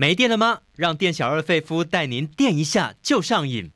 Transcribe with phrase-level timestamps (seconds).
[0.00, 0.60] 没电了吗？
[0.76, 3.70] 让店小二费夫带您电一下就上瘾。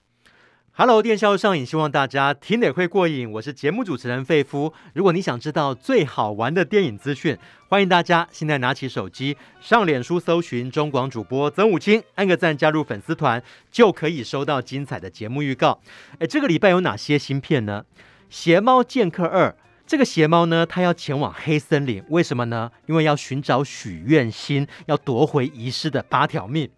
[0.72, 3.30] Hello，电小二上瘾，希望大家听得会过瘾。
[3.32, 4.72] 我是节目主持人费夫。
[4.94, 7.36] 如果你想知道最好玩的电影资讯，
[7.68, 15.82] 欢迎大家现在拿起手机上脸书搜寻中广主播曾武清，按个赞加入粉丝团，就可以收到精彩的节目预告。
[16.20, 17.84] 哎，这个礼拜有哪些新片呢？
[18.30, 19.50] 《邪猫剑客二》。
[19.86, 22.70] 这个邪猫呢，它要前往黑森林，为什么呢？
[22.86, 26.70] 因为要寻找许愿星，要夺回遗失的八条命。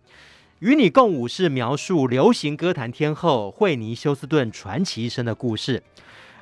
[0.59, 5.85] 与你共舞是描述流行歌坛天后惠妮休斯顿传奇一生的故事。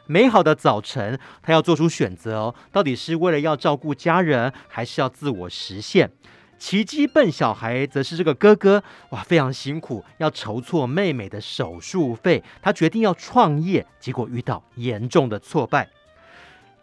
[0.07, 6.11] 美好的早晨，他要做出选择哦，到底是为了要照顾家人，还是要自我实现？
[6.59, 15.91] 奇迹笨小孩则是这个哥哥，哇，非常辛苦，要筹措妹妹的手术费，他决定要创业，结果遇到严重的挫败。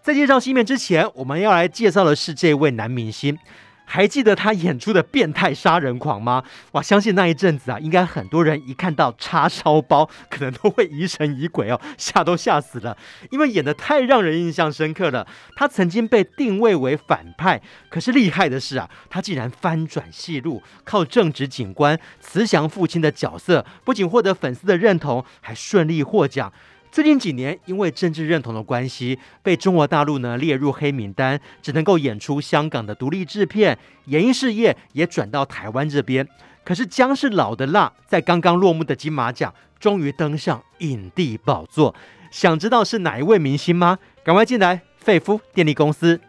[0.04, 3.38] 在介绍新面之前，我们要来介绍的是这位男明星。
[3.86, 6.44] 还记得他演出的变态杀人狂吗？
[6.72, 12.98] 哇，相信那一阵子啊，应该很多人一看到叉烧包，可能都会疑神疑鬼哦， 吓都吓死了，
[13.30, 15.28] 因为演得太让人印象深刻了。
[15.56, 26.52] 他曾经被定位为反派，可是厉害的是啊，他竟然翻转戏路，靠正直警官、慈祥父亲的角色，不仅获得粉丝的认同，还顺利获奖。
[26.92, 36.28] 最近几年，因为政治认同的关系，被中国大陆呢列入黑名单，只能够演出香港的独立制片，演艺事业也转到台湾这边。
[36.66, 41.96] 可是姜是老的辣，在刚刚落幕的金马奖，终于登上影帝宝座。
[42.30, 43.98] 想知道是哪一位明星吗？
[44.26, 46.20] 赶快进来，费夫电力公司。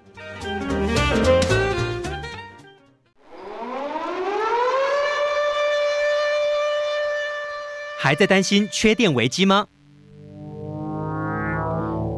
[7.99, 9.67] 还在担心缺电危机吗？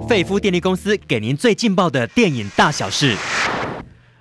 [0.06, 3.16] 费夫电力公司给您最劲爆的电影大小事。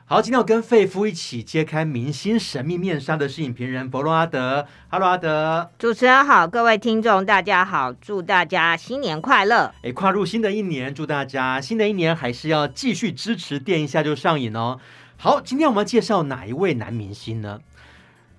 [0.06, 4.66] 好，今天要跟费夫一起揭开明星神秘面纱的是影评人佛洛阿德。
[4.88, 5.70] Hello，阿德。
[5.78, 9.74] 主持人好，各位听众大家好，祝大家新年快乐。
[9.82, 14.80] 哎，跨入新的一年，祝大家新的一年还是要继续支持电一下就上瘾哦。
[15.18, 17.60] 好，今天我们要介绍哪一位男明星呢？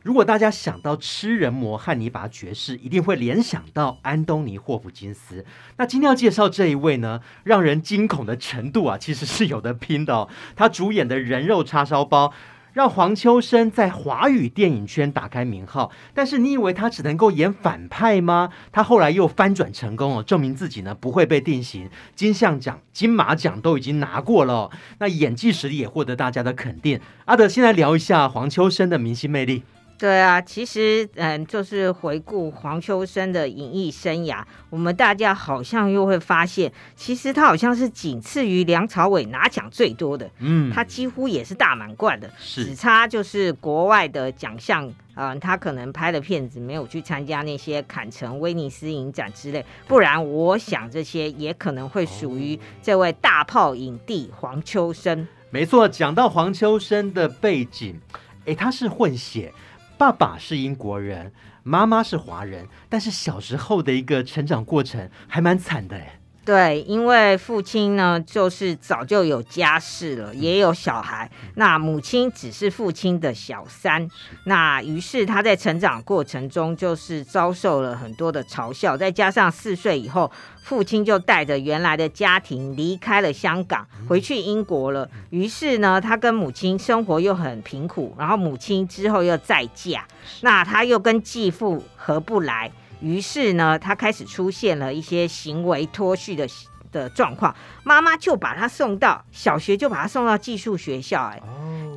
[0.05, 5.47] 如果大家想到吃人魔汉尼拔爵士，一定会联想到安东尼霍普金斯。
[5.79, 10.29] 那今天要介绍这一位呢，让人惊恐的程度啊，其实是有的拼的哦。
[10.55, 12.35] 他主演的人肉叉烧包，
[12.75, 15.91] 让黄秋生在华语电影圈打开名号。
[16.13, 18.51] 但是你以为他只能够演反派吗？
[18.73, 21.89] 他后来又翻转成功哦，证明自己呢不会被定型。
[22.15, 27.01] 金像奖、金马奖都已经拿过了，那演技实力也获得大家的肯定。
[27.25, 29.63] 阿德，先来聊一下黄秋生的明星魅力。
[30.05, 55.27] 对啊，其实嗯，就是回顾黄秋生的演艺生涯，我们大家好像又会发现，其实他好像是仅次于梁朝伟拿奖最多的，嗯，他几乎也是大满贯的，只差就是国外的奖项啊、呃，他可能拍的片子没有去参加那些坎城、威尼斯影展之类，不然我想这些也可能会属于这位大炮影帝黄秋生。
[55.49, 57.99] 没错，讲到黄秋生的背景，
[58.45, 59.51] 诶，他是混血。
[59.97, 61.33] 爸爸是英国人，
[61.63, 66.21] 妈妈是华人，但是小时候的一个成长过程还蛮惨的哎。
[66.45, 71.31] 对，因为父亲呢，就是早就有家室了，也有小孩。
[71.55, 74.07] 那母亲只是父亲的小三。
[74.45, 78.95] 那于是他在成长过程中，就是遭受了很多的嘲笑。
[78.95, 80.31] 再加上四岁以后，
[80.63, 85.09] 父亲就带着原来的家庭离开了香港，回去英国了。
[85.31, 88.15] 于是呢，他跟母亲生活又很贫苦。
[88.19, 90.07] 然后母亲之后又再嫁，
[90.43, 92.71] 那他又跟继父合不来。
[93.05, 96.49] 于是呢，他开始出现了一些行为脱序的
[96.91, 101.23] 的状况，妈妈就把他送到小学，就把他送到寄宿学校。
[101.25, 101.43] 哎，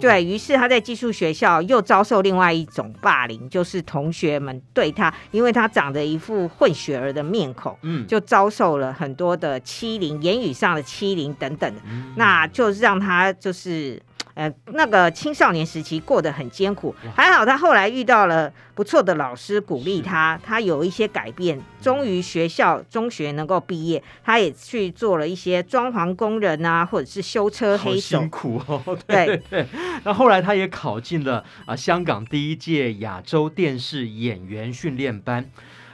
[0.02, 11.82] 对，于是他在寄宿学校又遭受另外一种霸凌，就是同学们对他，因为他长着一副混血儿的面孔，嗯，就遭受了很多的欺凌，言语上的欺凌等等的，
[12.16, 14.02] 那就让他就是。
[14.38, 28.80] 呃，那个青少年时期过得很艰苦，还好他后来遇到了不错的老师鼓励他，他有一些改变，终于学校中学能够毕业，他也去做了一些装潢工人啊，或者是修车黑手，辛苦哦。
[29.08, 29.68] 对对对，
[30.04, 35.50] 那后来他也考进了啊香港第一届亚洲电视演员训练班，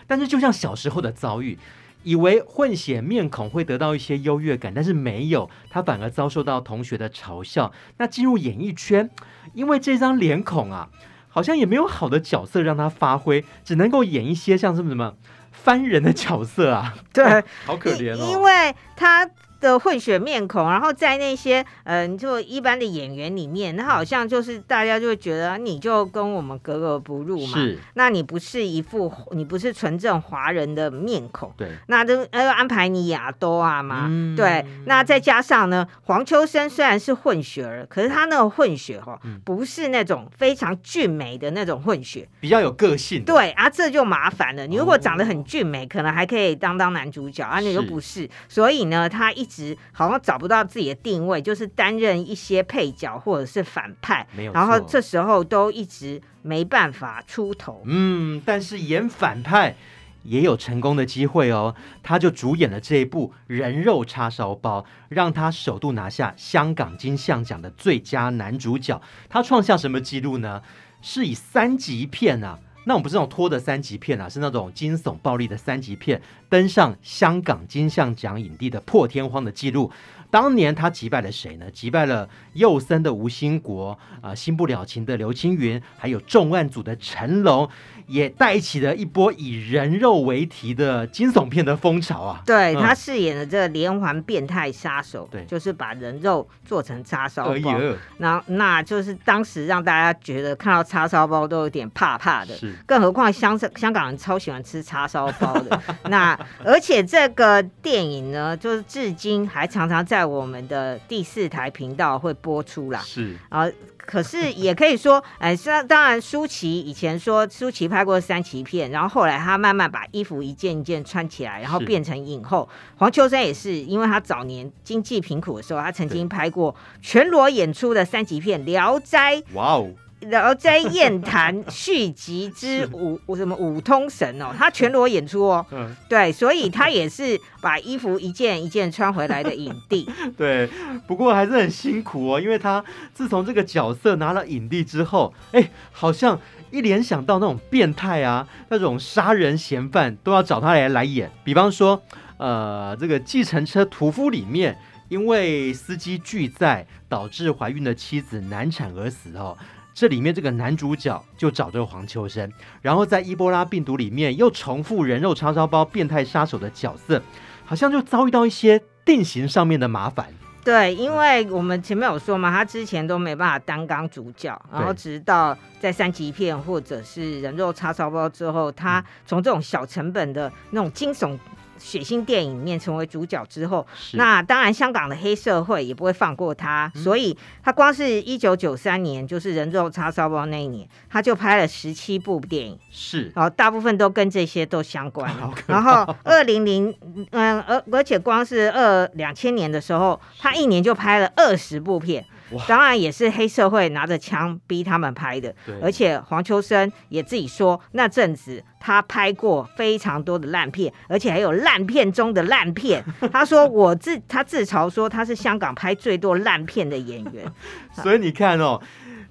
[0.06, 1.58] 但是就像小时候的遭遇。
[2.04, 7.72] 以为混血面孔会得到一些优越感，但是没有，他反而遭受到同学的嘲笑。
[7.98, 9.10] 那进入演艺圈，
[9.54, 10.90] 因为这张脸孔啊，
[11.30, 15.16] 好像也没有好的角色让他发挥，只能够演一些像什么什么
[15.52, 16.94] 番人的角色啊。
[17.14, 18.28] 对， 好可怜哦。
[18.30, 19.30] 因为他
[19.64, 27.58] 的混血面孔，然后在那些嗯，就一般的演员里面，那好像就是大家就会觉得你就跟我们格格不入嘛。
[27.58, 31.52] 是，那你不是一副你不是纯正华人的面孔。
[31.58, 34.06] 对，那都要安排你亚多啊嘛。
[34.08, 43.24] 嗯、对，那再加上呢，黄秋生虽然是混血儿，可是他那个混血哈、哦，嗯、不是那种非常俊美的那种混血，比较有个性。
[43.24, 44.68] 对啊，这就麻烦了。
[44.68, 48.04] 你如果长得很俊美，哦、可能还可以当当男主角啊，那又不是。
[48.04, 54.54] 是所以呢，他一直好像找不到自己的定位，就是担任一些配角或者是反派，没有。
[54.54, 57.84] 然后这时候都一直没办法出头。
[57.86, 59.76] 嗯，但是演反派
[60.24, 61.76] 也有成功的机会哦。
[62.02, 69.02] 他就主演了这一部《人肉叉烧包》，让他首度拿下香港金像奖的最佳男主角。
[69.30, 70.62] 他创下什么纪录呢？
[71.02, 72.60] 是以三级片啊。
[72.86, 79.92] 那我们不是那种拖的三级片啊，是那种惊悚暴力的三级片，登上香港金像奖影帝的破天荒的记录。
[80.34, 81.70] 当年他击败了谁呢？
[81.70, 87.70] 击败了幼森的吴兴国啊、呃，新不了情的刘青云，还有重案组的成龙，
[88.08, 92.42] 也带起了一波以人肉为题的惊悚片的风潮啊。
[92.48, 97.78] 对，他饰演的这个连环变态杀手，对、嗯，就是把人肉做成叉烧包。
[97.78, 102.56] 哎、那那就是当时让大家觉得看到叉烧包都有点怕怕的。
[102.56, 105.80] 是，更何况香香港人超喜欢吃叉烧包的。
[106.10, 106.36] 那
[106.66, 110.23] 而且这个电影呢，就是至今还常常在。
[110.26, 122.68] 我们的第四台频道会播出啦，是啊，可是也可以说， 哎，当当然，舒淇以前说舒淇拍过三级片，然后后来她慢慢把衣服一件一件穿起来，然后变成影后。
[122.72, 129.36] 是黄秋生也是，因为他早年经济贫苦的时候，他曾经拍过全裸演出的三级片《聊斋》。
[129.54, 129.90] 哇哦！
[130.30, 140.10] 然后在燕谈 续集之五，是什么五通神哦，他全裸演出哦， 嗯，对，所以他也是把衣服一件一件穿回来的影帝。
[140.38, 140.70] 对，
[141.08, 142.84] 不过还是很辛苦哦，因为他
[143.14, 146.40] 自从这个角色拿了影帝之后，哎，好像
[146.72, 151.30] 一联想到那种变态啊，那种杀人嫌犯都要找他来来演。
[151.44, 152.02] 比方说，
[152.38, 154.78] 呃，这个计程车屠夫里面，
[155.10, 159.56] 因为司机拒载导致怀孕的妻子难产而死哦。
[159.94, 162.52] 这里面这个男主角就找这个黄秋生，
[162.82, 167.22] 然后在伊波拉病毒里面又重复人肉叉烧包变态杀手的角色，
[167.64, 170.28] 好像就遭遇到一些定型上面的麻烦。
[170.64, 181.38] 对，因为我们前面有说嘛，他之前都没办法担纲主角，然后直到在三级片或者是人肉叉烧包之后，他从这种小成本的那种惊悚。
[181.84, 195.30] 血腥电影里面成为主角之后，那当然香港的黑社会也不会放过他，嗯、所以他光是一九九三年，就是人肉叉烧包那一年，他就拍了十七部电影，是，然后大部分都跟这些都相关。
[195.68, 196.96] 然后二零零，
[197.32, 202.26] 嗯，而而且光是二两千年的时候，他一年就拍了二十部片。
[202.68, 213.04] 当然也是黑社会拿着枪逼他们拍的，而且黄秋生也自己说，那阵子他拍过非常多的烂片，而且还有烂片中的烂片。
[213.32, 217.46] 他说我自他自嘲说他是香港拍最多烂片的演员。
[218.02, 218.82] 所以你看哦，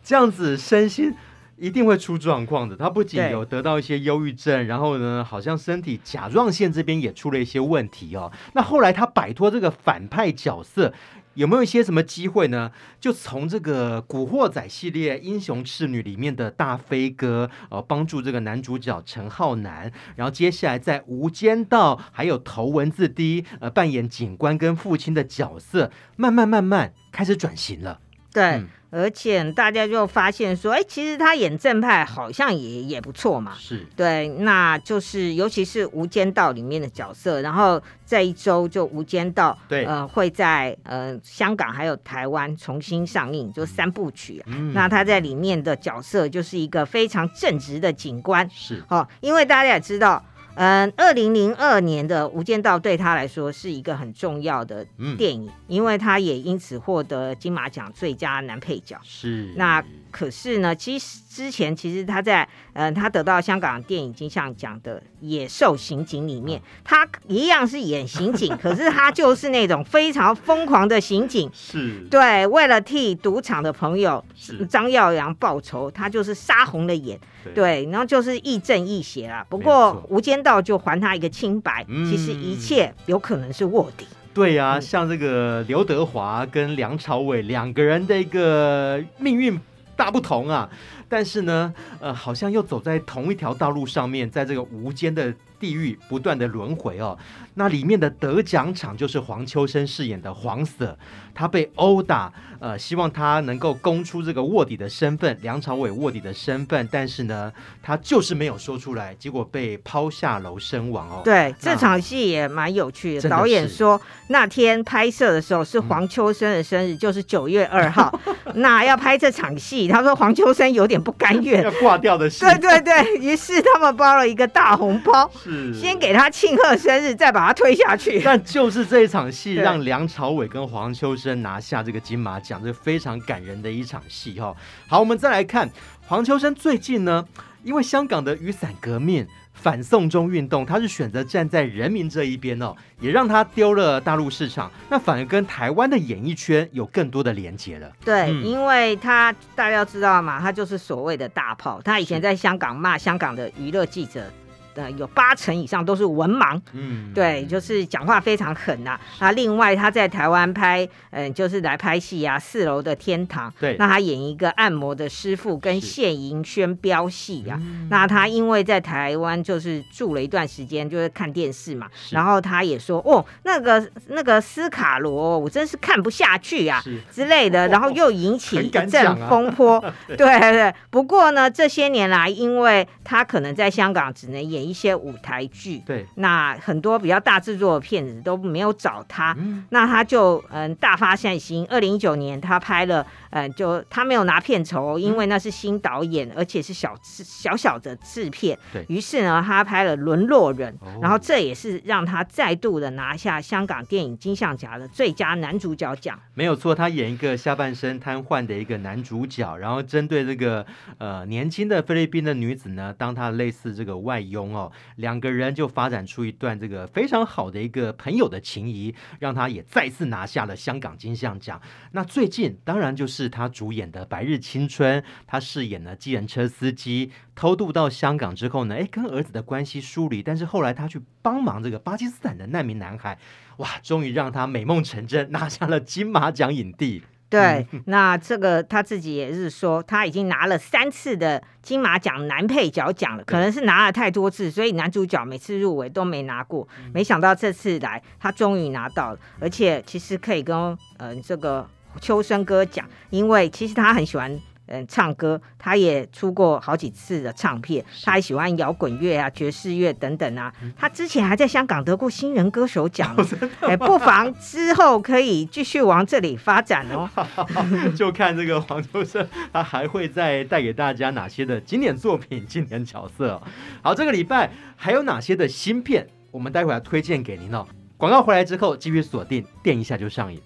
[0.02, 1.14] 这样子身心
[1.56, 2.76] 一定会出状况的。
[2.76, 8.30] 他不仅有得到一些忧郁症，然后呢，好像身体甲状腺这边也出了一些问题哦。
[8.54, 10.92] 那后来他摆脱这个反派角色。
[11.34, 12.70] 有没有一些什么机会呢？
[13.00, 28.00] 就从这个《古惑仔》系列《英雄赤女》里面的大飞哥，呃，帮助这个男主角陈浩南，然后接下来在《无间道》还有《头文字 D》呃，扮演警官跟父亲的角色，慢慢慢慢开始转型了。
[28.32, 28.42] 对。
[28.44, 33.54] 嗯而且大家就发现说，哎，其实他演正派好像也也不错嘛。
[33.58, 44.42] 是对，那就是尤其是《无间道》里面的角色，然后这一周就《无间道》对呃会在呃香港还有台湾重新上映，就三部曲。
[44.46, 48.46] 嗯，那他在里面的角色就是一个非常正直的警官。
[48.50, 50.22] 是哦，因为大家也知道。
[50.54, 58.98] 嗯，二零零二年的《无间道》对他来说是一个很重要的电影，嗯、因为他也因此获得金马奖最佳男配角。
[59.02, 71.50] 是，那可是呢，其实之前其实他在嗯，他得到香港电影金像奖的《野兽刑警》里面，嗯、他一样是演刑警， 可是他就是那种非常疯狂的刑警。
[71.54, 74.22] 是，对，为了替赌场的朋友
[74.68, 77.18] 张耀扬报仇，他就是杀红了眼。
[77.42, 79.44] 对，对，然后就是亦正亦邪啦。
[79.48, 84.06] 不过《无间道》就还他一个清白，嗯、其实一切有可能是卧底。
[84.34, 89.58] 对呀、啊，嗯、像这个刘德华跟梁朝伟两个人的一个命运
[89.94, 90.68] 大不同啊，
[91.08, 97.16] 但是呢，呃，好像又走在同一条道路上面，在这个无间的地狱不断的轮回哦。
[97.54, 100.96] 那里面的得奖场就是黄秋生饰演的黄 Sir，
[101.34, 111.20] 他被殴打，呃，希望他能够供出这个卧底的身份，梁朝伟卧底的身份，但是呢，他就是没有说出来，结果被抛下楼身亡哦。
[111.22, 113.28] 对，这场戏也蛮有趣的。
[113.28, 118.18] 导演说那天拍摄的时候是黄秋生的生日，嗯、就是九月二号，
[118.54, 122.40] 那要拍这场戏，他说黄秋生有点不甘愿，要挂掉的戏。
[122.40, 127.41] 对对对，于是他们包了一个大红包，是先给他庆贺生日，再把。
[127.42, 134.54] 把他推下去， 但就是这一场戏让梁朝伟跟黄秋生拿下这个金马奖，这非常感人的一场戏哈。
[134.86, 135.68] 好，我们再来看
[136.06, 137.26] 黄秋生最近呢，
[137.64, 147.90] 因为香港的雨伞革命、反送中运动，他是选择站在人民这一边哦，也让他丢了大陆市场，那反而跟台湾的演艺圈有更多的连接了。
[148.04, 154.30] 对，嗯、因为他大家要知道嘛，他就是所谓的大炮，他以前在香港骂香港的娱乐记者。
[154.74, 159.00] 呃，有八成以上都是文盲，嗯，对，就是讲话非常狠呐、啊。
[159.20, 167.60] 那另外他在台湾拍，嗯、呃，就是来拍戏啊，《四楼的天堂》，对，那他演一个按摩的师傅，跟谢盈萱飙戏啊。
[167.90, 178.88] 那他因为在台湾就是住了一段时间，就是看电视嘛，然后他也说，哦，那个那个斯卡罗，我真是看不下去啊之类的，然后又引起一阵
[179.28, 179.76] 风波。
[179.76, 184.61] 哦啊、对对对，不过呢，这些年来，因为他可能在香港只能演。
[184.62, 191.66] 一些舞台剧，对，那很多比较大制作的片子都没有找他，嗯、那他就嗯大发善心。
[191.68, 198.56] 二零一九年他拍了，嗯，就他没有拿片酬，因为那是新导演，嗯、而且是小小小的制片。
[198.72, 206.16] 对，于是呢，他拍了《沦落人》，哦，然后这也是让他再度的拿下香港电影金像奖的最佳男主角奖。
[206.34, 210.64] 没有错，他演一个下半身瘫痪的一个男主角，然后针对这个
[210.98, 214.52] 呃年轻的菲律宾的女子呢，当他类似这个外佣。
[214.52, 221.58] 哦，两个人就发展出一段这个非常好的一个朋友的情谊，让他也再次拿下了香港金像奖。
[221.92, 233.18] 那最近当然就是他主演的《白日青春》，他饰演了计程车司机，偷渡到香港之后呢，哎，跟儿子的关系疏离，但是后来他去帮忙这个巴基斯坦的难民男孩，
[233.58, 237.02] 哇，终于让他美梦成真，拿下了金马奖影帝。
[237.28, 246.68] 对，那这个他自己也是说，他已经拿了三次的金马奖男配角奖了，可能是拿了太多次，所以男主角每次入围都没拿过。
[246.92, 251.66] 没想到这次来，他终于拿到了，而且其实可以跟嗯、呃、这个
[252.00, 254.40] 秋生哥讲，因为其实他很喜欢。
[254.66, 260.50] 嗯，唱歌，他也出过好几次的唱片，他还喜欢摇滚乐啊、爵士乐等等啊。
[260.78, 263.14] 他之前还在香港得过新人歌手奖，
[263.60, 267.10] 哎、哦，不妨之后可以继续往这里发展哦。
[267.98, 273.42] 就看这个黄秋生，他还会再带给大家哪些的经典作品、经典角色哦。
[273.82, 277.66] 好，这个礼拜还有哪些的新片，我们待会儿推荐给您哦。
[277.98, 280.40] 广告回来之后，继续锁定，电一下就上瘾。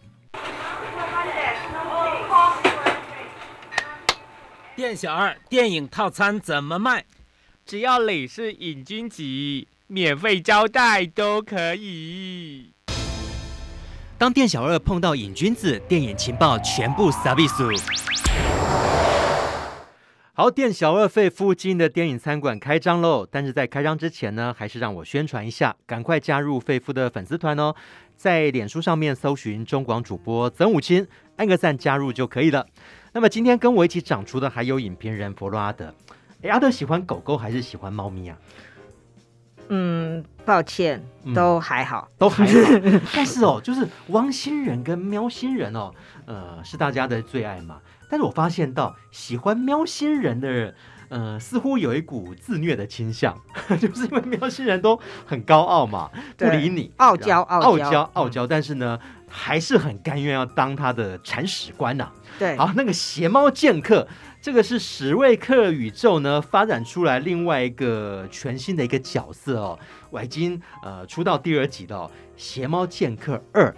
[4.76, 7.06] 店小二，电影套餐怎么卖？
[7.64, 9.22] 只要你是瘾君子，
[9.86, 12.74] 免费招待都可以。
[14.18, 17.70] 当店小二碰到瘾君子，电影情报全部撒必数。
[20.38, 23.26] 好，店小二费夫经营的电影餐馆开张喽！
[23.30, 27.74] 但是在开张之前呢，还是让我宣传一下，赶快加入费夫的粉丝团哦，
[28.18, 32.66] 在脸书上面搜寻中广主播曾武清，按个赞加入就可以了。
[33.14, 35.94] 那么今天跟我一起长出的还有影评人佛洛阿德。
[36.42, 38.36] 哎，阿德喜欢狗狗还是喜欢猫咪啊？
[39.68, 41.02] 嗯，抱歉，
[41.34, 42.52] 都还好，嗯、都还好。
[43.14, 45.90] 但是哦，就是汪星人跟喵星人哦，
[46.26, 47.80] 呃，是大家的最爱嘛。
[48.08, 50.74] 但是我发现到喜欢喵星人的人，
[51.08, 53.36] 呃，似乎有一股自虐的倾向，
[53.80, 58.46] 就是因为喵星人都很高傲嘛，不理你，傲娇，傲娇，傲娇。
[58.46, 58.98] 但是呢，
[59.28, 62.12] 还是很甘愿要当他的铲屎官呐、啊。
[62.38, 64.06] 对，好，那个邪猫剑客，
[64.42, 69.78] 这个是史瑞克宇宙呢发展出来另外一个全新的一个角色哦，
[70.10, 73.74] 我已经呃出到第二集的哦，邪猫剑客二，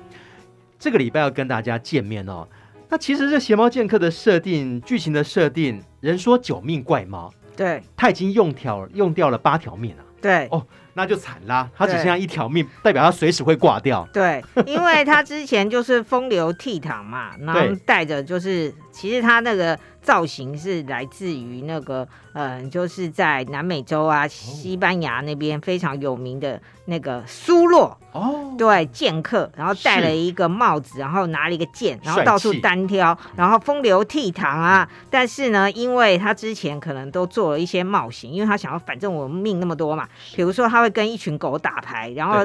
[0.79, 2.49] 这个礼拜要跟大家见面哦。
[2.89, 10.67] 那其实这邪猫剑客的设定，剧情的设定，人说九命怪猫，对，他已经用条用掉了八条命了，对，哦。
[10.95, 14.05] 那就惨啦，他只剩下一条命，代表他随时会挂掉。
[14.13, 19.79] 对，因为他之前就是风流倜傥嘛，然后带着就是，其实他那个
[20.09, 27.97] 造型是来自于那个，嗯、呃，就是在南美洲啊，西班牙那边非常有名的那个苏洛。
[28.13, 34.89] 哦，对，剑客，然后戴了一个帽子，然后拿了一个剑，然后到处单挑，然后风流倜傥啊。
[35.09, 40.89] 但是呢，因为他之前可能都做了一些冒险，因为他想要，反正我命那么多嘛，比如说他会。
[40.89, 42.39] 会跟一群狗打牌，然后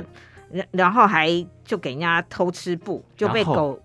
[0.51, 1.29] 然然后还
[1.63, 3.79] 就给人家偷吃布，就被狗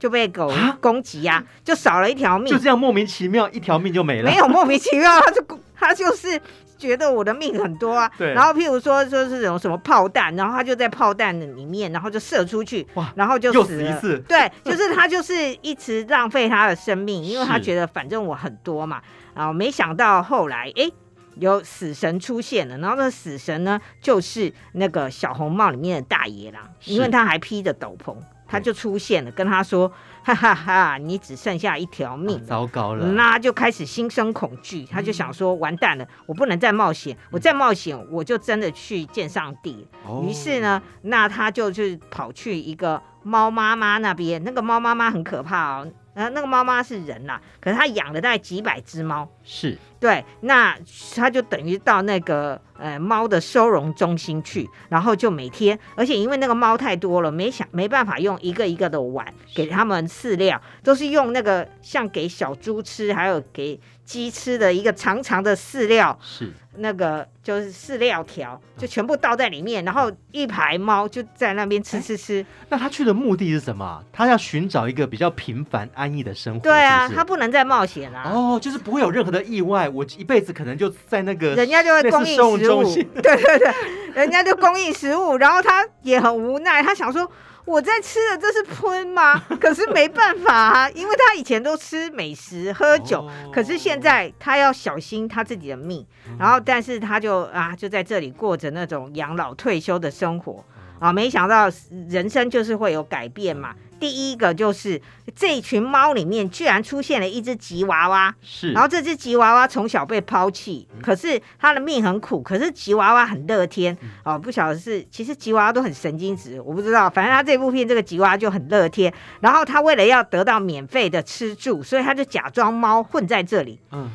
[0.00, 4.28] 就被狗攻击呀、啊，就少了一条命，就这样莫名其妙一条命就没了。
[4.28, 6.40] 没有莫名其妙，他 就他就是。
[6.80, 8.32] 觉得我的命很多啊，对。
[8.32, 14.00] 然后譬如说，说是这种什么炮弹，然后他就在炮弹里面，然后就射出去，哇，然后就死了。
[14.00, 19.02] 死对，就是他就是一直浪费他的生命，因为他觉得反正我很多嘛。
[19.34, 20.90] 然后没想到后来，哎，
[21.34, 28.16] 有死神出现了，然后那死神呢，就是那个小红帽里面的大野狼，因为他还披着斗篷，
[28.50, 29.90] 他就出现了，跟他说。
[30.22, 30.98] 哈哈哈！
[30.98, 33.12] 你只剩下一条命，啊，糟糕了。
[33.12, 39.88] 那就开始心生恐惧，他就想说：完蛋了，我不能再冒险，我再冒险，我就真的去见上帝。
[40.06, 45.90] 哦，于是呢，那他就去跑去一个猫妈妈那边，那个猫妈妈很可怕哦。
[46.20, 49.26] 然后那个猫妈是人啦，可是他养了大概几百只猫。
[49.42, 49.78] 是。
[49.98, 50.78] 对，那
[51.16, 63.78] 他就等于到那个呃猫的收容中心去，然后就每天，而且因为那个猫太多了，没想没办法用一个一个的碗给他们饲料，都是用那个像给小猪吃，还有给
[64.10, 66.18] 鸡吃的一个长长的饲料。
[66.20, 66.52] 是。
[66.76, 72.46] 那个就是饲料条，就全部倒在里面，然后一排猫就在那边吃吃吃。
[72.68, 74.02] 那他去的目的是什么？
[74.12, 76.60] 他要寻找一个比较平凡安逸的生活。
[76.60, 78.22] 对啊，是是他不能再冒险啊。
[78.24, 82.84] 哦，就是不会有任何的意外，我一辈子可能就在那个人家就会供应食物。
[83.20, 83.74] 对对对，
[84.14, 87.30] 人家就供应食物，然后他也很无奈，他想说。
[87.70, 89.40] 我在吃的这是喷吗？
[89.60, 96.04] 可是没办法啊，因为他以前都吃美食喝酒，可是现在他要小心他自己的命，
[96.38, 100.64] 然后但是他就啊就在这里过着那种养老退休的生活
[100.98, 101.70] 啊，没想到
[102.08, 103.74] 人生就是会有改变嘛。
[104.00, 105.00] 第一个就是
[105.36, 113.96] 这一群猫里面居然出现了一只吉娃娃，是，然后这只吉娃娃从小被抛弃，可是它的命很苦，可是吉娃娃很乐天。
[114.24, 124.10] 哦，不晓得是其实吉娃娃都很神经质，我不知道，反正他这部片这个吉娃娃就很乐天，然后他为了要得到免费的吃住，所以他就假装猫混在这里，嗯。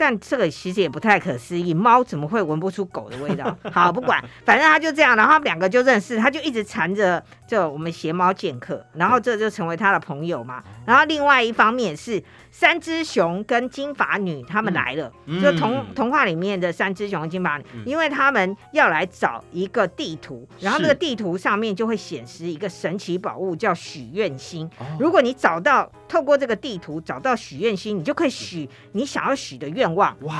[0.00, 3.54] 但这个其实也不太可思议，猫怎么会闻不出狗的味道？
[3.70, 10.62] 好，不管，反正他就这样，然后他们两个就认识，他就一直缠着就我们邪猫剑客，然后这就成为他的朋友嘛。
[10.90, 12.20] 然后另外一方面是。
[12.52, 24.68] 三只熊跟金发女他们来了，嗯、就童童话里面的三只熊金发女，嗯、因为他们要来找一个地图，然后那个地图上面就会显示一个神奇宝物，叫许愿星。
[24.80, 30.16] 哦、如果你找到透过这个地图找到许愿星，你就可以许你想要许的愿望。
[30.22, 30.34] 哇！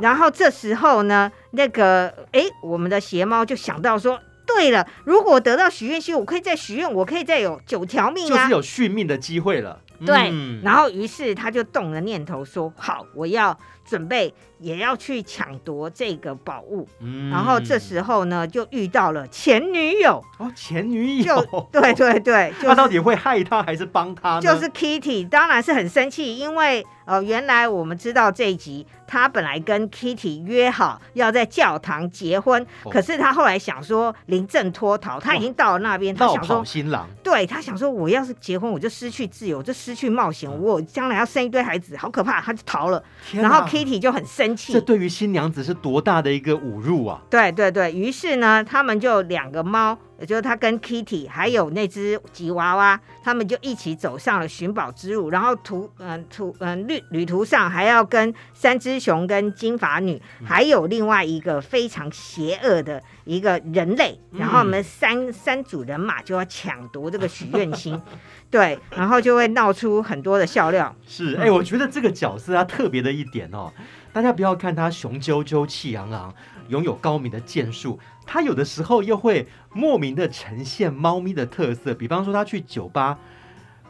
[0.00, 4.18] 然后这时候呢，那个哎，我们的邪猫就想到说，
[4.54, 9.80] 对了，如果得到许愿星，我可以再许愿，我可以再有九条命啊，就是有续命的机会了。
[10.04, 20.24] 对，嗯、然后于是他就动了念头说：“好，我要准备。”也要去抢夺这个宝物，嗯、然后这时候呢，就遇到了前女友。
[20.38, 24.40] 哦，前女友，对对对， 他到底会害他还是帮他呢？
[24.40, 43.02] 就是 Kitty，当然是很生气，因为呃，原来我们知道这一集他本来跟 Kitty 约好要在教堂结婚，哦、可是他后来想说临阵脱逃，他已经到了那边，他想说新郎，对他想说我要是结婚，我就失去自由，就失去冒险，嗯、我将来要生一堆孩子，好可怕，他就逃了，
[43.32, 44.72] 然后 Kitty 就很生气。
[44.72, 47.22] 这对于新娘子是多大的一个侮辱啊！
[47.30, 55.30] 对对对，于是呢，他们就两个猫，也就是他跟 Kitty 还有那只吉娃娃，他们就一起走上了寻宝之路。
[55.30, 64.20] 然后途嗯途嗯旅旅途上还要跟三只熊、跟金发女，还有另外一个非常邪恶的一个人类。
[64.32, 68.00] 然后我们三、嗯、三组人马就要抢夺这个许愿星，
[68.52, 70.94] 对，然后就会闹出很多的笑料。
[71.06, 73.72] 是，哎，我觉得这个角色他特别的一点哦。
[74.12, 76.34] 大家不要看他雄赳赳、气昂昂，
[76.68, 81.94] 拥有高明的剑术，他有的时候又会莫名的呈现猫咪的特色。
[81.94, 83.18] 比方说，他去酒吧，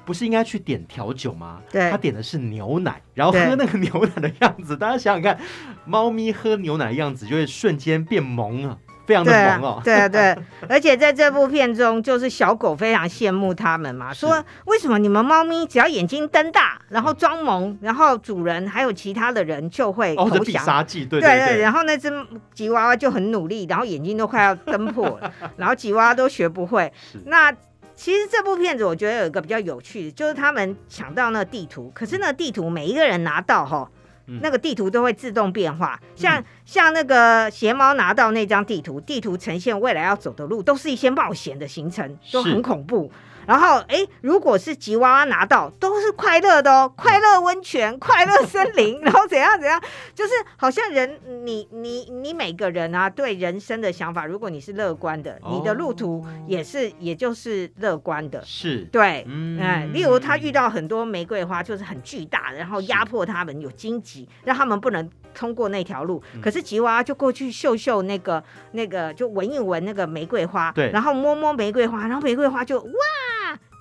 [0.04, 1.60] 不是应该去点调酒吗？
[1.72, 5.36] 对，他点的是牛奶，然后喝那个牛奶的样子，大家想想看，
[5.84, 8.78] 猫咪喝牛奶的样子就会瞬间变萌啊。
[9.12, 22.10] 非常的萌哦，对啊，对啊，对，而且在这部片中，就是小狗非常羡慕他们嘛，说为什么你们猫咪只要眼睛瞪大，然后装萌，然后主人还有其他的人就会投降，杀技，对对对，对对，然后那只
[22.54, 26.92] 吉娃娃就很努力，然后眼睛都快要瞪破了，然后吉娃娃都学不会。
[27.26, 27.52] 那
[27.94, 33.88] 其实这部片子我觉得有一个比较有趣的，就是他们抢到那个地图，可是那个地图每一个人拿到哈。
[34.26, 43.10] 那个地图都会自动变化，像、嗯、像那个邪猫拿到那张地图，地图呈现未来要走的路，都是一些冒险的行程，都很恐怖。
[43.46, 49.80] 然后哎，如果是吉娃娃拿到，都是快乐的哦，快乐温泉、快乐森林， 然后怎样怎样，
[50.14, 58.82] 就是好像人，你你你每个人啊，对人生的想法，如果你是乐观的，你的路途也是，也就是乐观的，是。
[58.92, 66.22] 对，嗯，例如他遇到很多玫瑰花，就是很巨大的，然后压迫他们，有荆棘，让他们不能通过那条路。
[66.42, 72.92] 可是吉娃娃就过去嗅嗅那个那个，就闻一闻那个玫瑰花，对，然后摸摸玫瑰花，然后玫瑰花就哇。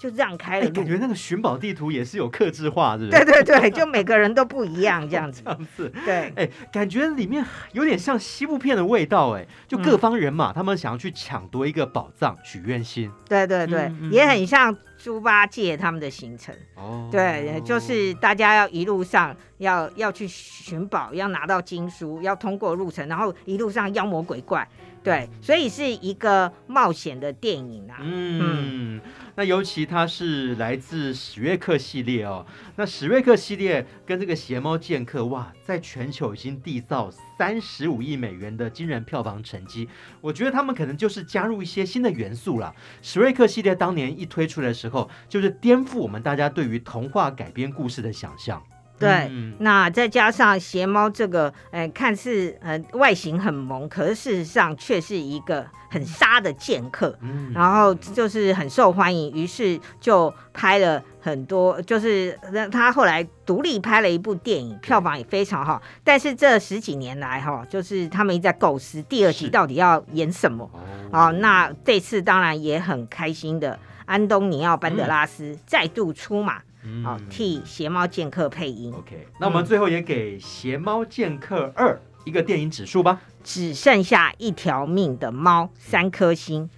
[0.02, 3.24] 就让开了，感觉那个寻宝地图也是有克制化，是不是？
[3.24, 5.44] 对对对，就每个人都不一样，这样子。
[5.46, 13.12] 这样子，对，哎，感觉里面有点像西部片的味道，哎，就各方人马，他们想要去抢夺一个宝藏，许愿心。
[13.30, 16.56] 对对对，也很像猪八戒他们的行程。
[16.74, 24.68] 哦，对，就是大家要一路上要要去寻宝，要拿到经书，要通过路程，然后一路上妖魔鬼怪。
[25.04, 27.98] 对，所以是一个冒险的电影啊。
[28.02, 28.40] 嗯。
[28.42, 29.02] 嗯
[29.34, 39.88] 那尤其它是来自史瑞克系列哦，那史瑞克系列跟这个邪猫剑客哇，在全球已经缔造三十五亿美元的惊人票房成绩，
[40.20, 42.76] 我觉得他们可能就是加入一些新的元素了。
[43.02, 48.62] 史瑞克系列当年一推出的时候，就是颠覆我们大家对于童话改编故事的想象。
[49.02, 62.38] 对，嗯、那再加上邪猫这个，呃，看似呃外形很萌，可是事实上却是一个很杀的剑客，嗯、然后就是很受欢迎，于是就拍了很多，就是
[62.72, 65.82] 他后来独立拍了一部电影，票房也非常好。
[66.04, 70.70] 但是这十几年来哈，就是他们一直在构思第二集到底要演什么。
[71.12, 76.62] 哦，那这次当然也很开心的，安东尼奥·班德拉斯再度出马。
[77.04, 78.94] 好，替《邪猫剑客》配音。
[78.94, 81.94] OK，那我们最后也给《邪猫剑客二》
[82.26, 83.22] 一个电影指数吧。
[83.44, 86.70] 只剩下一条命的猫，三颗星。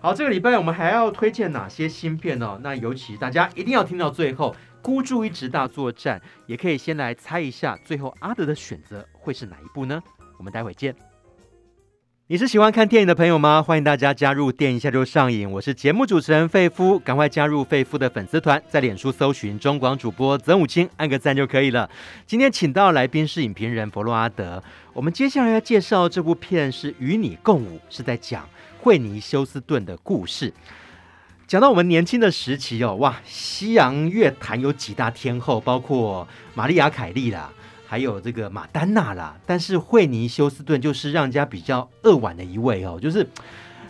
[0.00, 2.58] 好，这个礼拜我们还要推荐哪些新片呢？
[2.62, 10.00] 那尤其大家一定要听到最后，孤注一掷大作战，也可以先来猜一下，最后阿德的选择会是哪一部呢？
[10.38, 10.94] 我们待会见。
[12.30, 13.62] 你是喜欢看电影的朋友吗？
[13.62, 15.50] 欢迎大家加入电影下就上瘾。
[15.50, 21.88] 我是节目主持人费夫，赶快加入费夫的粉丝团，在脸书搜寻中广主播曾武清，按个赞就可以了。
[22.26, 24.62] 今天请到来宾是影评人弗洛阿德。
[24.92, 28.46] 我们接下来要介绍这部片是《与你共舞》，是在讲
[28.78, 30.52] 惠妮休斯顿的故事。
[31.46, 37.50] 讲到我们年轻的时期哦，哇，西洋乐坛有几大天后，包括玛丽亚凯莉啦。
[37.90, 43.26] 还有这个马丹娜啦，但是惠尼休斯顿就是让人家比较扼腕的一位哦，就是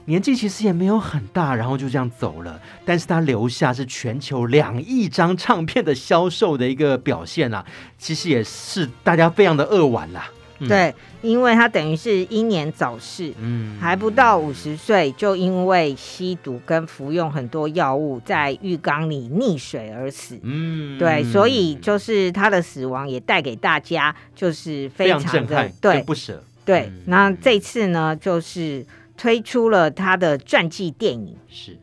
[0.05, 7.67] 年纪其实也没有很大，然后就这样走了，但是他留下是全球两亿张唱片的销售的一个表现啦，
[7.99, 10.31] 其实也是大家非常的扼腕啦。
[10.61, 26.91] 嗯、对，因为他等于是英年早逝，嗯，还不到五十岁就因为吸毒跟服用很多药物，在浴缸里溺水而死，嗯，对，所以就是他的死亡也带给大家就是非常的对不舍，对。
[27.07, 28.85] 那这次呢，就是
[29.17, 31.77] 推出了他的传记电影，是。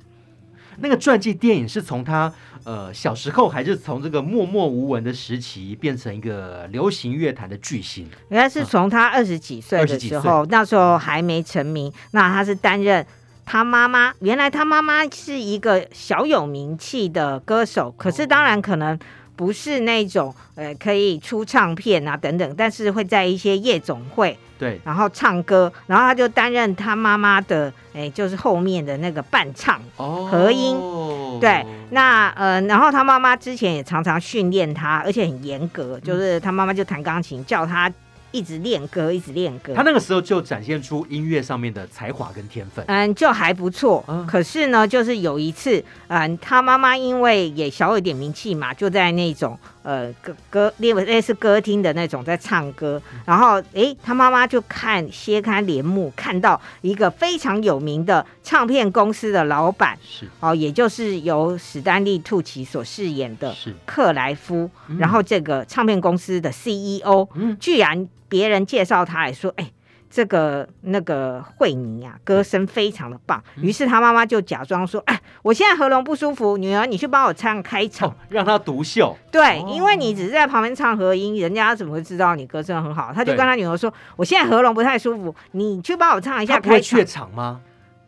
[0.80, 2.34] 那个传记电影是从他。
[2.66, 8.06] 呃，小时候还是从这个默默无闻的时期变成一个流行乐坛的巨星。
[8.30, 11.94] 应该是从他二十几岁的时候，那时候还没成名。
[12.12, 13.06] 那他是担任
[13.46, 18.98] 他妈妈，原来他妈妈是一个小有名气的歌手，可是当然可能
[19.36, 30.76] 不是那种呃可以出唱片啊等等，但是会在一些夜总会对，然后唱歌，然后他就担任他妈妈的哎，就是后面的那个伴唱和音。
[30.76, 37.92] 哦对，那呃，然后他妈妈之前也常常训练他，而且很严格，就是他妈妈就弹钢琴，叫他
[38.36, 39.74] 一直练歌，一直练歌。
[39.74, 44.04] 他那个时候就展现出音乐上面的才华跟天分，嗯，就还不错。
[44.10, 49.58] 嗯、可是呢，就是有一次，嗯，他妈妈因为也小有点名气嘛，就在那种。
[49.86, 60.28] 呃，歌歌列为类似歌厅的那种在唱歌，然后诶，他妈妈就看掀开帘幕，看到一个非常有名的唱片公司的老板，是。
[60.40, 64.68] 哦，也就是由史丹利·兔奇所饰演的克莱夫，
[64.98, 69.72] 然后这个唱片公司的 CEO，嗯，居然别人介绍他来说，哎。
[70.16, 73.44] 这个那个惠妮啊，歌声非常的棒。
[73.58, 83.12] 于是他妈妈就假装说：“哎，我现在喉咙不舒服，女儿，你去帮我唱开场，哦、让他独秀。”对，因为你只是在旁边唱和音，人家怎么会知道你歌声很好？
[83.14, 87.60] 他就跟他女儿说：“我现在喉咙不太舒服，你去帮我唱一下开场。”怯场吗？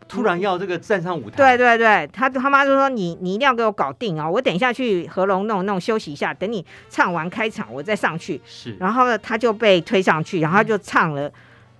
[0.08, 1.36] 突然要这个站上舞台？
[1.36, 4.26] 对对对，他他妈就说：“你你一定要给我搞定啊！
[4.26, 11.30] 我等一下去喉咙弄弄休息一下，等你唱完开场我再上去。”是，然后呢，他就被推上去，然后他就唱了。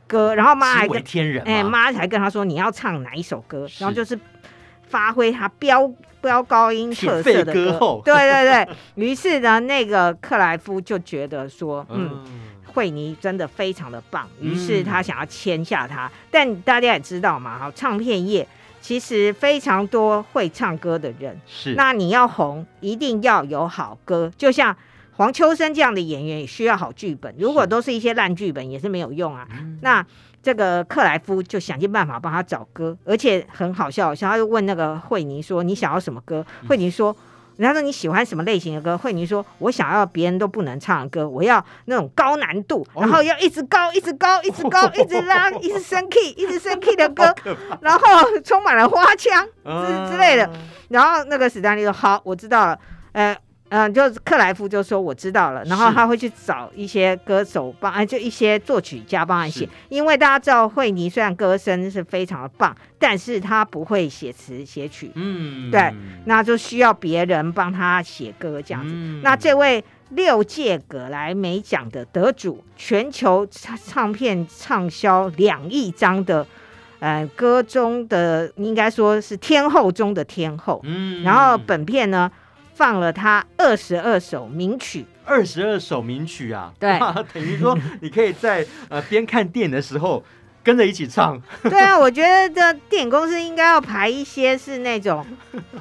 [0.08, 4.18] 歌，然后妈还跟天人哎，妈还跟他说，你要唱哪一首歌，然后就是
[4.88, 5.88] 发挥他飙
[6.20, 7.78] 飙高音特色的歌。
[7.78, 12.10] 歌对对对，于是呢，那个克莱夫就觉得说，嗯。
[12.24, 12.40] 嗯
[12.70, 16.06] 惠妮真的非常的棒，于是他想要签下他。
[16.06, 18.46] 嗯、但大家也知道嘛，哈，唱片业
[18.80, 21.74] 其实非常多会唱歌的人，是。
[21.74, 24.30] 那你要红，一定要有好歌。
[24.36, 24.76] 就像
[25.18, 27.34] 黄秋生这样的演员，也需要好剧本。
[27.36, 29.44] 如果都是一些烂剧本，也是没有用啊。
[29.82, 30.04] 那
[30.40, 37.14] 这个克莱夫就想尽办法帮他找歌，而且很好笑，像他就问那个惠妮说：“你想要什么歌？”惠妮说。
[37.56, 38.96] 人家说你喜欢什么类型的歌？
[38.96, 47.34] 惠妮说：“我想要别人都不能唱的歌，我要那种高难度，然后要一直高、一直高、一直高、一直拉、一直升 key、一直升 key 的歌，
[47.82, 48.06] 然后
[48.44, 50.48] 充满了花腔之之类的。”
[50.88, 52.78] 然后那个史丹利说：“好，我知道了。”
[53.10, 53.36] 呃。
[53.70, 65.92] 嗯、呃，就克莱夫就说我知道了，然后他会去找一些歌手帮，哎，就一些作曲家帮他写，因为大家知道惠妮虽然歌声是非常的棒，但是他不会写词写曲，嗯，对，
[66.24, 68.94] 那就需要别人帮他写歌这样子。
[68.94, 76.46] 嗯、那这位六届葛莱美奖的得主，全球唱片畅销两亿张的，
[77.00, 82.30] 呃，歌中的应该说是天后中的天后，嗯，然后本片呢。
[82.78, 86.96] 放了他二十二首名曲，二十二首名曲啊，对，
[87.34, 90.24] 等于说你可以在呃边看电影的时候
[90.62, 91.42] 跟着一起唱。
[91.68, 95.26] 对啊，我觉得这电影公司应该要排一些是那种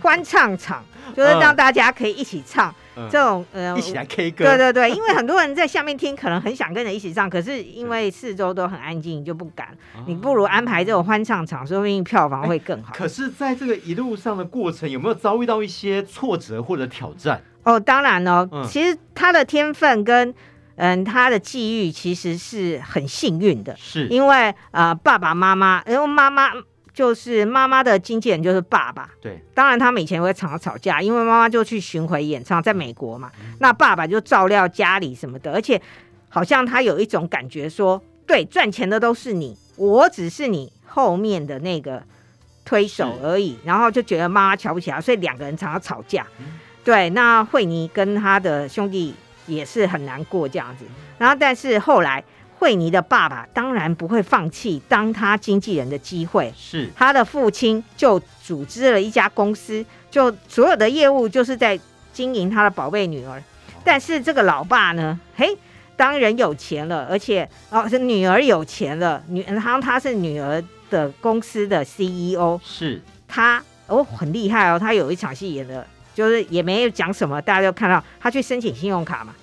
[0.02, 0.84] 欢唱场，
[1.16, 2.74] 就是让大家可以一起唱。
[3.12, 9.70] 这种呃， 一起来 K 歌，对对对，因为很多人在下面听，可能很想跟着一起唱，可是因为四周都很安静，就不敢。
[10.06, 12.94] 你不如安排这种欢唱场，说不定票房会更好。
[12.94, 17.42] 可是，在这个一路上的过程，有没有遭遇到一些挫折或者挑战？
[17.64, 20.34] 哦，当然哦，其实他的天分跟
[20.78, 26.52] 嗯他的际遇其实是很幸运的，是因为呃爸爸妈妈，因为妈妈。
[26.98, 35.80] 就是妈妈的经纪人就是爸爸，对，当然他们以前会常常吵架，因为妈妈就去巡回演唱，在美国嘛，嗯、那爸爸就照料家里什么的，而且
[36.28, 42.02] 好像他有一种感觉说，对，赚钱的都是你，我只是你后面的那个
[42.66, 46.26] 推手而已，然后就觉得妈妈瞧不起他，所以两个人常常吵架。
[46.40, 49.14] 嗯、对，那惠妮跟他的兄弟
[49.46, 50.86] 也是很难过这样子，
[51.20, 52.24] 然后但是后来。
[52.60, 61.80] 惠妮的爸爸当然不会放弃当他经纪人的机会，是他的父亲就组织了一家公司，就所有的业务就是在
[62.12, 63.42] 经营他的宝贝女儿。
[63.84, 65.56] 但是这个老爸呢，嘿，
[65.96, 79.34] 当人有钱了，而且哦是女儿有钱了，女然后他是女儿的公司的 CEO，是他哦很厉害哦，他有一场戏演的，就是也没有讲什么，大家就看到他去申请信用卡嘛。